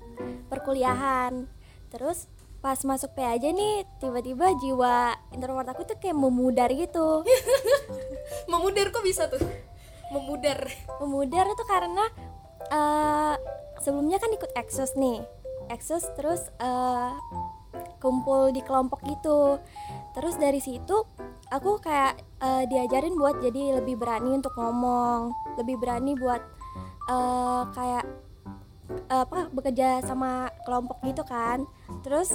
[0.53, 1.49] perkuliahan.
[1.89, 7.23] Terus pas masuk PAJ nih tiba-tiba jiwa introvert aku tuh kayak memudar gitu.
[8.51, 9.41] Memudar kok bisa tuh?
[10.11, 10.67] Memudar.
[10.99, 12.05] memudar itu karena
[12.73, 13.35] eh,
[13.83, 15.23] sebelumnya kan ikut eksos nih
[15.71, 17.13] eksos terus eh,
[18.01, 19.61] kumpul di kelompok gitu
[20.17, 21.05] terus dari situ
[21.53, 26.43] aku kayak eh, diajarin buat jadi lebih berani untuk ngomong lebih berani buat
[27.09, 28.05] eh, kayak
[29.09, 31.65] apa bekerja sama kelompok gitu kan.
[32.05, 32.33] Terus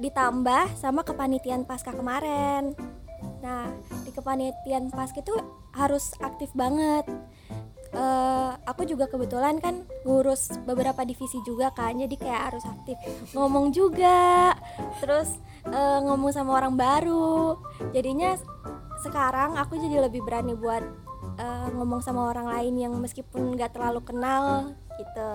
[0.00, 2.72] ditambah sama kepanitiaan pasca kemarin.
[3.44, 3.70] Nah
[4.04, 5.34] di kepanitiaan pasca itu
[5.76, 7.04] harus aktif banget.
[7.92, 12.96] Eh aku juga kebetulan kan ngurus beberapa divisi juga kan jadi kayak harus aktif.
[13.36, 14.56] Ngomong juga
[15.00, 15.36] terus
[15.68, 17.60] eh, ngomong sama orang baru.
[17.92, 18.36] Jadinya
[19.02, 20.84] sekarang aku jadi lebih berani buat
[21.36, 25.30] eh, ngomong sama orang lain yang meskipun nggak terlalu kenal gitu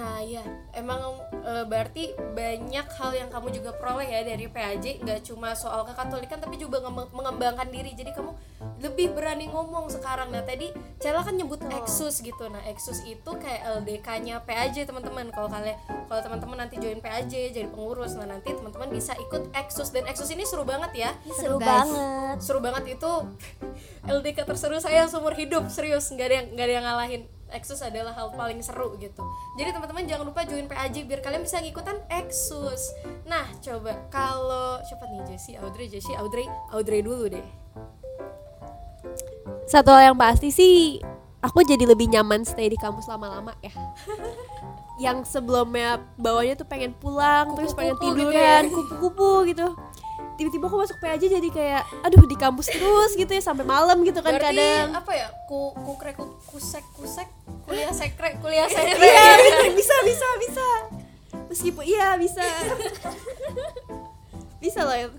[0.00, 0.40] Nah ya
[0.72, 5.84] emang e, berarti banyak hal yang kamu juga peroleh ya dari PAJ nggak cuma soal
[5.84, 7.92] kekatolikan tapi juga ngem- mengembangkan diri.
[7.92, 8.32] Jadi kamu
[8.80, 10.32] lebih berani ngomong sekarang.
[10.32, 12.48] Nah tadi Cela kan nyebut Exus gitu.
[12.48, 15.28] Nah Exus itu kayak LDK-nya PAJ teman-teman.
[15.28, 15.76] Kalau kalian
[16.08, 19.92] kalau teman-teman nanti join PAJ jadi pengurus nah nanti teman-teman bisa ikut Exus.
[19.92, 21.10] Dan Exus ini seru banget ya.
[21.28, 21.68] Ini seru guys.
[21.68, 22.36] banget.
[22.40, 22.96] Seru banget.
[22.96, 23.12] Itu
[24.16, 25.68] LDK terseru saya seumur hidup.
[25.68, 29.22] Serius nggak ada yang nggak ada yang ngalahin Exus adalah hal paling seru gitu
[29.58, 32.94] jadi teman-teman jangan lupa join PAJ biar kalian bisa ngikutan Exus
[33.26, 37.48] nah coba kalau siapa nih Jessie Audrey Jessie Audrey Audrey dulu deh
[39.70, 40.98] Satu hal yang pasti sih
[41.40, 43.72] aku jadi lebih nyaman stay di kampus lama-lama ya.
[45.04, 48.74] yang sebelumnya bawahnya tuh pengen pulang terus pengen Kupu-kupu gitu tiduran ya.
[48.76, 49.66] kupu-kupu gitu.
[50.40, 54.24] Tiba-tiba aku masuk PAJ jadi kayak aduh di kampus terus gitu ya sampai malam gitu
[54.24, 55.28] kan Berarti kadang apa ya?
[55.44, 57.28] Ku kukrek ku, kusek kusek
[57.68, 59.04] kuliah sekre kuliah sekre.
[59.04, 60.66] iya bener, bisa bisa bisa
[61.52, 62.40] meskipun iya bisa
[64.64, 65.08] bisa loh ya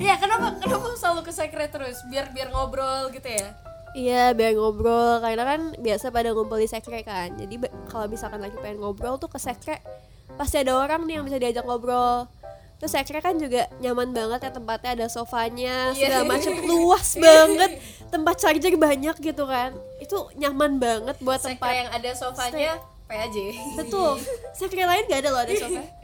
[0.00, 2.00] Iya, kenapa kenapa selalu ke sekre terus?
[2.08, 3.52] Biar biar ngobrol gitu ya.
[3.92, 7.58] Iya biar ngobrol karena kan biasa pada ngumpul di sekre kan jadi
[7.90, 9.82] kalau misalkan lagi pengen ngobrol tuh ke sekre
[10.38, 12.30] pasti ada orang nih yang bisa diajak ngobrol
[12.80, 16.52] terus sekre kan juga nyaman banget ya tempatnya ada sofanya segala macam.
[16.72, 17.70] Luas banget.
[18.08, 19.76] Tempat charger banyak gitu kan.
[20.00, 22.72] Itu nyaman banget buat Sekre tempat yang ada sofanya
[23.04, 23.36] PAJ.
[23.76, 24.16] betul.
[24.56, 25.82] Sekre lain gak ada loh ada sofa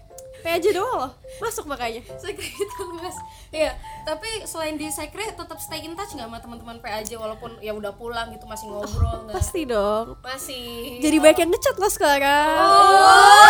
[0.47, 1.11] PAJ doang loh
[1.43, 3.19] masuk makanya Sekre itu luas.
[3.51, 3.75] Iya,
[4.07, 7.91] tapi selain di sekre tetap stay in touch nggak sama teman-teman PAJ walaupun ya udah
[7.95, 9.35] pulang gitu masih ngobrol nggak?
[9.35, 11.03] pasti dong Masih.
[11.03, 13.43] jadi banyak yang ngechat loh sekarang Oh.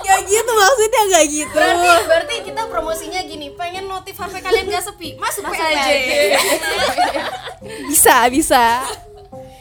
[0.00, 4.82] Gak gitu maksudnya gak gitu Berarti berarti kita promosinya gini, pengen notif HP kalian gak
[4.82, 5.86] sepi, masuk, PAJ.
[7.90, 8.64] bisa bisa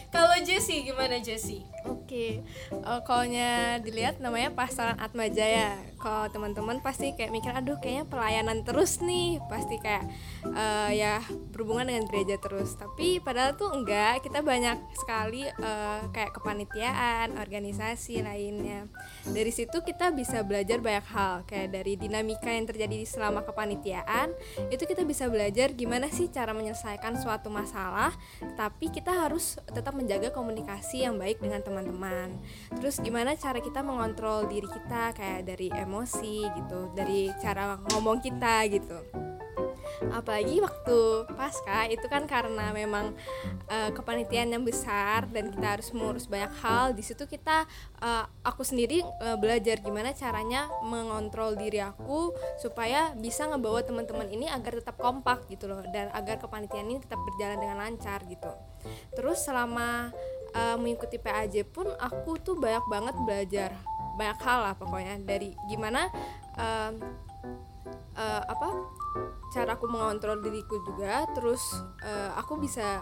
[0.09, 1.61] Kalau Jessie gimana Jessie?
[1.87, 5.79] Oke, eh, kalaunya dilihat namanya pasaran Atma Jaya.
[5.95, 10.03] Kalau teman-teman pasti kayak mikir, aduh kayaknya pelayanan terus nih, pasti kayak
[10.43, 11.23] eh, ya
[11.55, 12.75] berhubungan dengan gereja terus.
[12.75, 18.91] Tapi padahal tuh enggak, kita banyak sekali eh, kayak kepanitiaan, organisasi lainnya.
[19.23, 24.35] Dari situ kita bisa belajar banyak hal, kayak dari dinamika yang terjadi selama kepanitiaan,
[24.67, 28.11] itu kita bisa belajar gimana sih cara menyelesaikan suatu masalah,
[28.59, 32.33] tapi kita harus tetap menjaga komunikasi yang baik dengan teman-teman.
[32.81, 38.65] Terus gimana cara kita mengontrol diri kita kayak dari emosi gitu, dari cara ngomong kita
[38.73, 38.97] gitu.
[40.09, 43.13] Apalagi waktu pasca itu kan karena memang
[43.67, 46.95] eh, kepanitiaan yang besar dan kita harus mengurus banyak hal.
[46.95, 47.67] Di situ kita
[47.99, 54.47] eh, aku sendiri eh, belajar gimana caranya mengontrol diri aku supaya bisa ngebawa teman-teman ini
[54.47, 58.51] agar tetap kompak gitu loh dan agar kepanitiaan ini tetap berjalan dengan lancar gitu.
[59.13, 60.15] Terus selama
[60.55, 63.71] uh, mengikuti PAJ pun aku tuh banyak banget belajar.
[64.15, 65.15] Banyak hal lah pokoknya.
[65.23, 66.07] Dari gimana
[66.59, 66.93] um,
[68.19, 68.69] uh, apa
[69.49, 71.25] cara aku mengontrol diriku juga.
[71.33, 71.61] Terus
[72.05, 73.01] uh, aku bisa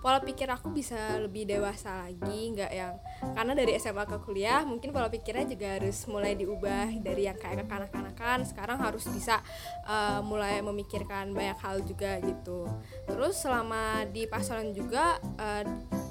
[0.00, 2.96] pola pikir aku bisa lebih dewasa lagi nggak yang
[3.36, 7.66] karena dari SMA ke kuliah mungkin pola pikirnya juga harus mulai diubah dari yang kayak
[7.66, 8.46] kekanak-kanakan.
[8.48, 9.40] Sekarang harus bisa
[9.84, 12.70] uh, mulai memikirkan banyak hal juga gitu.
[13.04, 15.64] Terus selama di pasaran juga uh,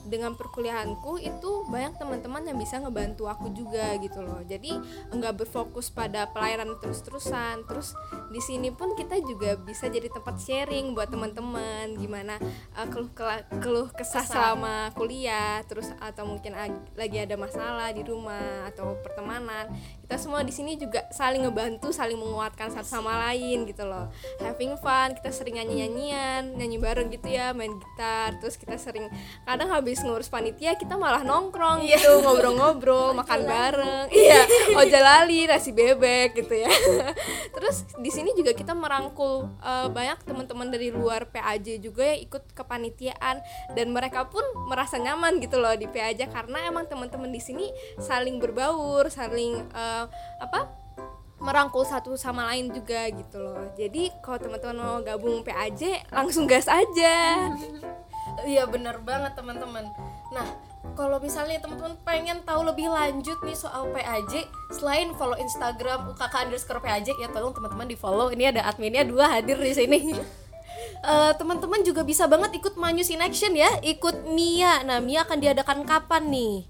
[0.06, 4.42] dengan perkuliahanku itu banyak teman-teman yang bisa ngebantu aku juga gitu loh.
[4.46, 4.78] Jadi
[5.10, 7.66] enggak berfokus pada pelayanan terus-terusan.
[7.66, 7.98] Terus
[8.30, 11.98] di sini pun kita juga bisa jadi tempat sharing buat teman-teman.
[11.98, 12.38] Gimana
[12.78, 13.12] uh, keluh
[13.60, 14.24] keluh kesah.
[14.26, 19.70] selama kuliah terus atau mungkin ag- lagi ada masalah di rumah atau pertemanan
[20.06, 24.06] kita semua di sini juga saling ngebantu saling menguatkan satu sama lain gitu loh.
[24.38, 28.38] Having fun kita sering nyanyi nyanyian nyanyi bareng gitu ya main gitar.
[28.38, 29.10] Terus kita sering
[29.50, 34.06] kadang habis ngurus panitia kita malah nongkrong gitu ngobrol-ngobrol makan bareng.
[34.14, 34.46] Iya.
[34.78, 36.70] Ojo lali nasi bebek gitu ya.
[37.58, 42.54] Terus di sini juga kita merangkul eh, banyak teman-teman dari luar PAJ juga yang ikut
[42.54, 43.42] kepanitiaan.
[43.74, 48.38] Dan mereka pun merasa nyaman gitu loh di PAJ karena emang teman-teman di sini saling
[48.38, 49.66] berbaur saling
[50.04, 50.06] eh,
[50.44, 50.60] apa
[51.40, 56.68] merangkul satu sama lain juga gitu loh jadi kalau teman-teman mau gabung PAJ langsung gas
[56.68, 57.16] aja
[58.44, 59.88] Iya bener banget teman-teman.
[60.36, 60.48] Nah
[60.98, 64.44] kalau misalnya teman-teman pengen tahu lebih lanjut nih soal PAJ,
[64.76, 68.28] selain follow Instagram UKK underscore PAJ ya tolong teman-teman di follow.
[68.34, 70.02] Ini ada adminnya dua hadir di sini.
[71.06, 74.82] Eh, teman-teman juga bisa banget ikut Manyus in Action ya, ikut Mia.
[74.82, 76.66] Nah Mia akan diadakan kapan nih?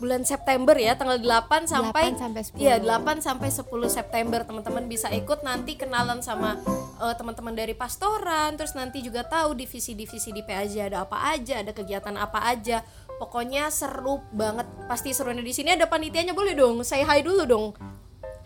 [0.00, 2.56] Bulan September ya, tanggal 8 sampai 8 sampai 10.
[2.56, 6.56] Iya, 8 sampai 10 September teman-teman bisa ikut nanti kenalan sama
[7.04, 11.76] eh, teman-teman dari pastoran, terus nanti juga tahu divisi-divisi di PAJ ada apa aja, ada
[11.76, 12.80] kegiatan apa aja.
[13.20, 14.64] Pokoknya seru banget.
[14.88, 16.80] Pasti seru di sini ada panitianya boleh dong.
[16.80, 17.66] Saya hi dulu dong.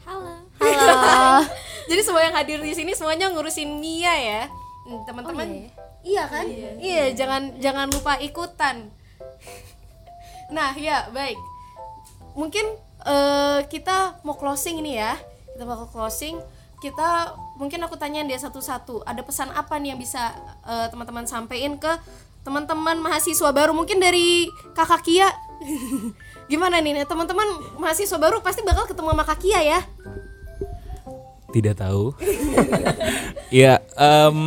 [0.03, 0.51] Halo.
[0.59, 1.47] Halo.
[1.88, 4.43] Jadi semua yang hadir di sini semuanya ngurusin Mia ya.
[5.07, 5.71] Teman-teman.
[6.03, 6.51] iya kan?
[6.83, 8.90] Iya, jangan jangan lupa ikutan.
[10.50, 11.38] Nah, ya, baik.
[12.35, 12.66] Mungkin
[13.07, 15.16] eh, kita mau closing ini ya.
[15.54, 16.42] Kita bakal closing.
[16.83, 19.06] Kita mungkin aku tanya dia satu-satu.
[19.06, 20.35] Ada pesan apa nih yang bisa
[20.66, 21.92] eh, teman-teman sampaikan ke
[22.44, 25.33] teman-teman mahasiswa baru mungkin dari Kakak Kia.
[26.52, 27.48] Gimana nih Nah, teman-teman
[27.81, 29.81] mahasiswa baru pasti bakal ketemu sama Kak Kia ya.
[31.54, 32.10] Tidak tahu.
[33.62, 34.38] ya, em,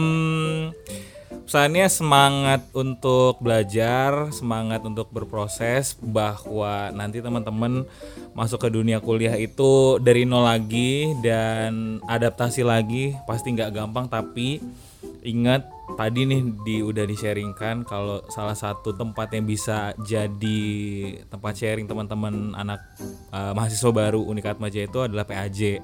[1.47, 7.87] pesannya semangat untuk belajar, semangat untuk berproses bahwa nanti teman-teman
[8.35, 14.59] masuk ke dunia kuliah itu dari nol lagi dan adaptasi lagi pasti nggak gampang tapi
[15.23, 20.59] ingat tadi nih di udah di-sharingkan kalau salah satu tempat yang bisa jadi
[21.31, 22.83] tempat sharing teman-teman anak
[23.31, 25.79] uh, mahasiswa baru Unikat Maja itu adalah PAJ.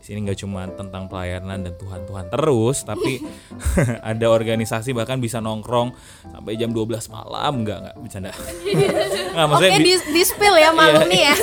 [0.00, 3.20] Di sini nggak cuma tentang pelayanan dan Tuhan-Tuhan terus, tapi
[4.10, 5.92] ada organisasi bahkan bisa nongkrong
[6.32, 8.32] sampai jam 12 malam nggak nggak bercanda.
[9.32, 11.34] Nggak Oke maksudnya bi- di, di spill ya malam nih ya.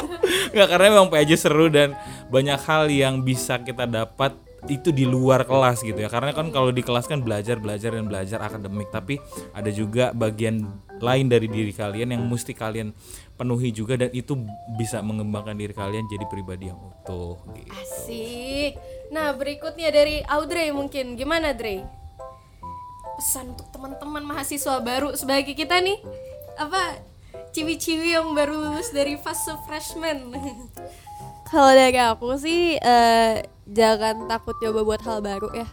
[0.54, 1.94] Nggak karena memang PAJ seru dan
[2.30, 4.34] banyak hal yang bisa kita dapat
[4.70, 8.06] itu di luar kelas gitu ya karena kan kalau di kelas kan belajar belajar dan
[8.06, 9.18] belajar akademik tapi
[9.50, 10.62] ada juga bagian
[11.02, 12.94] lain dari diri kalian yang mesti kalian
[13.34, 14.38] penuhi juga dan itu
[14.78, 17.74] bisa mengembangkan diri kalian jadi pribadi yang utuh gitu.
[17.74, 18.78] Asik.
[19.10, 21.82] Nah berikutnya dari Audrey mungkin gimana Dre?
[23.18, 25.98] Pesan untuk teman-teman mahasiswa baru sebagai kita nih
[26.54, 27.02] apa
[27.50, 30.30] ciwi-ciwi yang baru lulus dari fase freshman.
[31.50, 35.68] Kalau dari aku sih eh, jangan takut coba buat hal baru ya.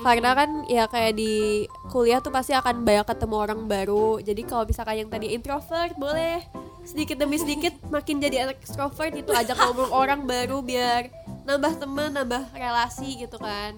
[0.00, 4.22] Karena kan ya kayak di kuliah tuh pasti akan banyak ketemu orang baru.
[4.22, 6.40] Jadi kalau misalkan yang tadi introvert boleh
[6.86, 11.12] sedikit demi sedikit makin jadi extrovert itu ajak ngobrol orang baru biar
[11.44, 13.76] nambah teman, nambah relasi gitu kan.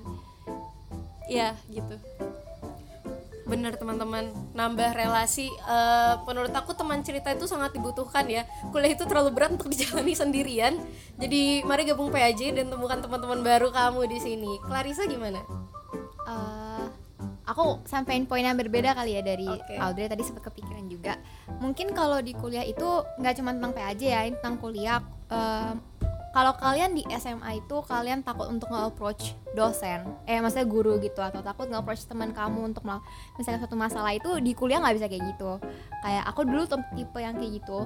[1.26, 1.96] Ya gitu.
[3.52, 5.52] Bener teman-teman nambah relasi.
[5.52, 8.48] Eh, menurut aku teman cerita itu sangat dibutuhkan ya.
[8.72, 10.80] Kuliah itu terlalu berat untuk dijalani sendirian.
[11.20, 14.56] Jadi mari gabung PAJ dan temukan teman-teman baru kamu di sini.
[14.64, 15.44] Clarissa gimana?
[16.24, 16.86] Eh,
[17.44, 19.76] aku sampein poin yang berbeda kali ya dari Oke.
[19.76, 21.20] Audrey tadi sempat kepikiran juga.
[21.60, 22.88] Mungkin kalau di kuliah itu
[23.20, 25.04] nggak cuma tentang PAJ ya, tentang kuliah.
[25.28, 25.91] Eh,
[26.32, 31.44] kalau kalian di SMA itu kalian takut untuk nge-approach dosen, eh maksudnya guru gitu atau
[31.44, 32.88] takut nge-approach teman kamu untuk
[33.36, 35.60] misalnya suatu masalah itu di kuliah nggak bisa kayak gitu.
[36.00, 36.64] Kayak aku dulu
[36.96, 37.84] tipe yang kayak gitu.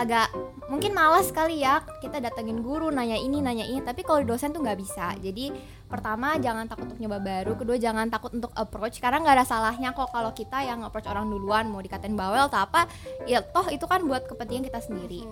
[0.00, 0.32] Agak
[0.70, 4.64] mungkin malas kali ya kita datengin guru nanya ini nanya ini tapi kalau dosen tuh
[4.64, 5.12] nggak bisa.
[5.20, 5.52] Jadi
[5.84, 9.90] pertama jangan takut untuk nyoba baru kedua jangan takut untuk approach karena nggak ada salahnya
[9.90, 12.86] kok kalau kita yang approach orang duluan mau dikatain bawel atau apa
[13.26, 15.26] ya toh itu kan buat kepentingan kita sendiri.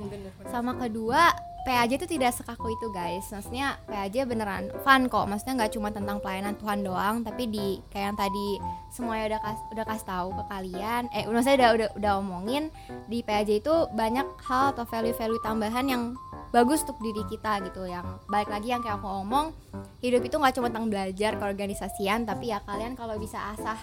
[0.50, 1.32] Sama kedua
[1.66, 3.26] PAJ itu tidak sekaku itu guys.
[3.28, 5.26] Maksudnya PAJ beneran fun kok.
[5.26, 8.48] Maksudnya nggak cuma tentang pelayanan Tuhan doang tapi di kayak yang tadi
[8.94, 11.02] semuanya udah kas udah kasih tahu ke kalian.
[11.12, 12.70] Eh saya udah udah udah omongin
[13.10, 16.02] di PAJ itu banyak hal atau value-value tambahan yang
[16.48, 17.84] bagus untuk diri kita gitu.
[17.84, 19.52] Yang balik lagi yang kayak aku omong
[20.00, 23.78] hidup itu nggak cuma tentang belajar keorganisasian tapi ya kalian kalau bisa asah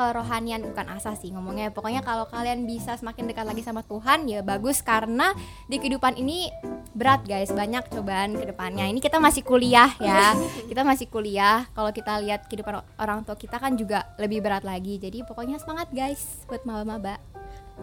[0.00, 1.68] kerohanian bukan asah sih ngomongnya.
[1.68, 4.80] Pokoknya kalau kalian bisa semakin dekat lagi sama Tuhan ya bagus.
[4.80, 5.36] Karena
[5.68, 6.48] di kehidupan ini
[6.96, 7.52] berat guys.
[7.52, 8.88] Banyak cobaan ke depannya.
[8.88, 10.32] Ini kita masih kuliah ya.
[10.70, 11.68] Kita masih kuliah.
[11.76, 14.96] Kalau kita lihat kehidupan orang tua kita kan juga lebih berat lagi.
[14.96, 17.20] Jadi pokoknya semangat guys buat maba-maba.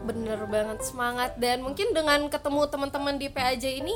[0.07, 1.37] Bener banget semangat.
[1.37, 3.95] Dan mungkin dengan ketemu teman-teman di PAJ ini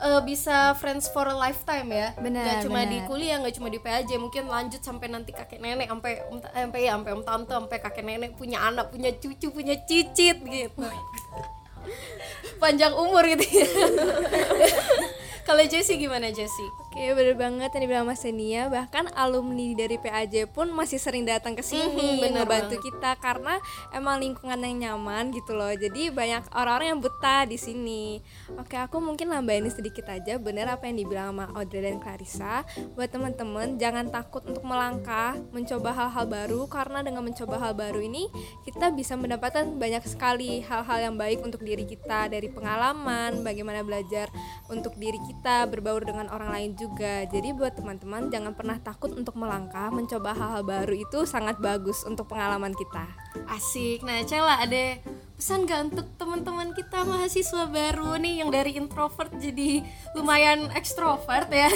[0.00, 2.08] eh, bisa friends for a lifetime ya.
[2.16, 3.08] Bener, Nggak cuma di bener.
[3.08, 6.96] kuliah, nggak cuma di PAJ, mungkin lanjut sampai nanti kakek nenek, sampai eh, sampai ya,
[6.96, 10.80] sampai om tante, sampai kakek nenek punya anak, punya cucu, punya cicit gitu.
[12.62, 13.66] Panjang umur gitu ya.
[15.48, 16.70] Kalau Jessie gimana Jessie?
[16.90, 18.66] Oke, bener banget yang dibilang Mas Senia.
[18.66, 23.62] Bahkan alumni dari PAJ pun masih sering datang ke sini bener ngebantu kita karena
[23.94, 25.70] emang lingkungan yang nyaman gitu loh.
[25.70, 28.18] Jadi banyak orang-orang yang betah di sini.
[28.58, 30.34] Oke, aku mungkin nambahin sedikit aja.
[30.42, 32.66] Bener apa yang dibilang sama Audrey dan Clarissa.
[32.98, 38.26] Buat teman-teman, jangan takut untuk melangkah, mencoba hal-hal baru karena dengan mencoba hal baru ini
[38.66, 44.26] kita bisa mendapatkan banyak sekali hal-hal yang baik untuk diri kita dari pengalaman, bagaimana belajar
[44.66, 47.28] untuk diri kita berbaur dengan orang lain juga.
[47.28, 52.32] Jadi buat teman-teman jangan pernah takut untuk melangkah, mencoba hal-hal baru itu sangat bagus untuk
[52.32, 53.04] pengalaman kita.
[53.44, 54.00] Asik.
[54.00, 54.96] Nah, Cela ada
[55.36, 59.84] pesan gak untuk teman-teman kita mahasiswa baru nih yang dari introvert jadi
[60.16, 61.68] lumayan ekstrovert ya?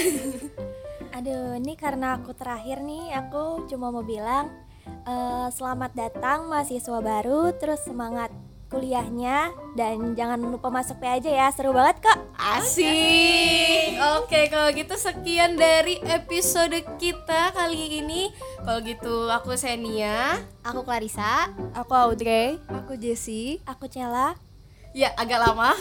[1.16, 4.50] Aduh, ini karena aku terakhir nih, aku cuma mau bilang
[4.84, 8.34] eh, selamat datang mahasiswa baru, terus semangat
[8.74, 12.18] kuliahnya dan jangan lupa masuk PAJ ya, seru banget kok.
[12.34, 13.94] Asik.
[14.18, 18.34] Oke, kalau gitu sekian dari episode kita kali ini.
[18.66, 20.42] Kalau gitu aku Senia.
[20.66, 22.58] aku Clarissa Aku Audrey.
[22.66, 23.62] Aku Jessie.
[23.62, 24.34] Aku Cela.
[24.94, 25.74] Ya, agak lama.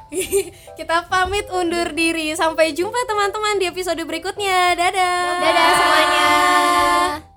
[0.78, 2.32] kita pamit undur diri.
[2.36, 4.76] Sampai jumpa teman-teman di episode berikutnya.
[4.76, 5.40] Dadah.
[5.40, 7.33] dadah semuanya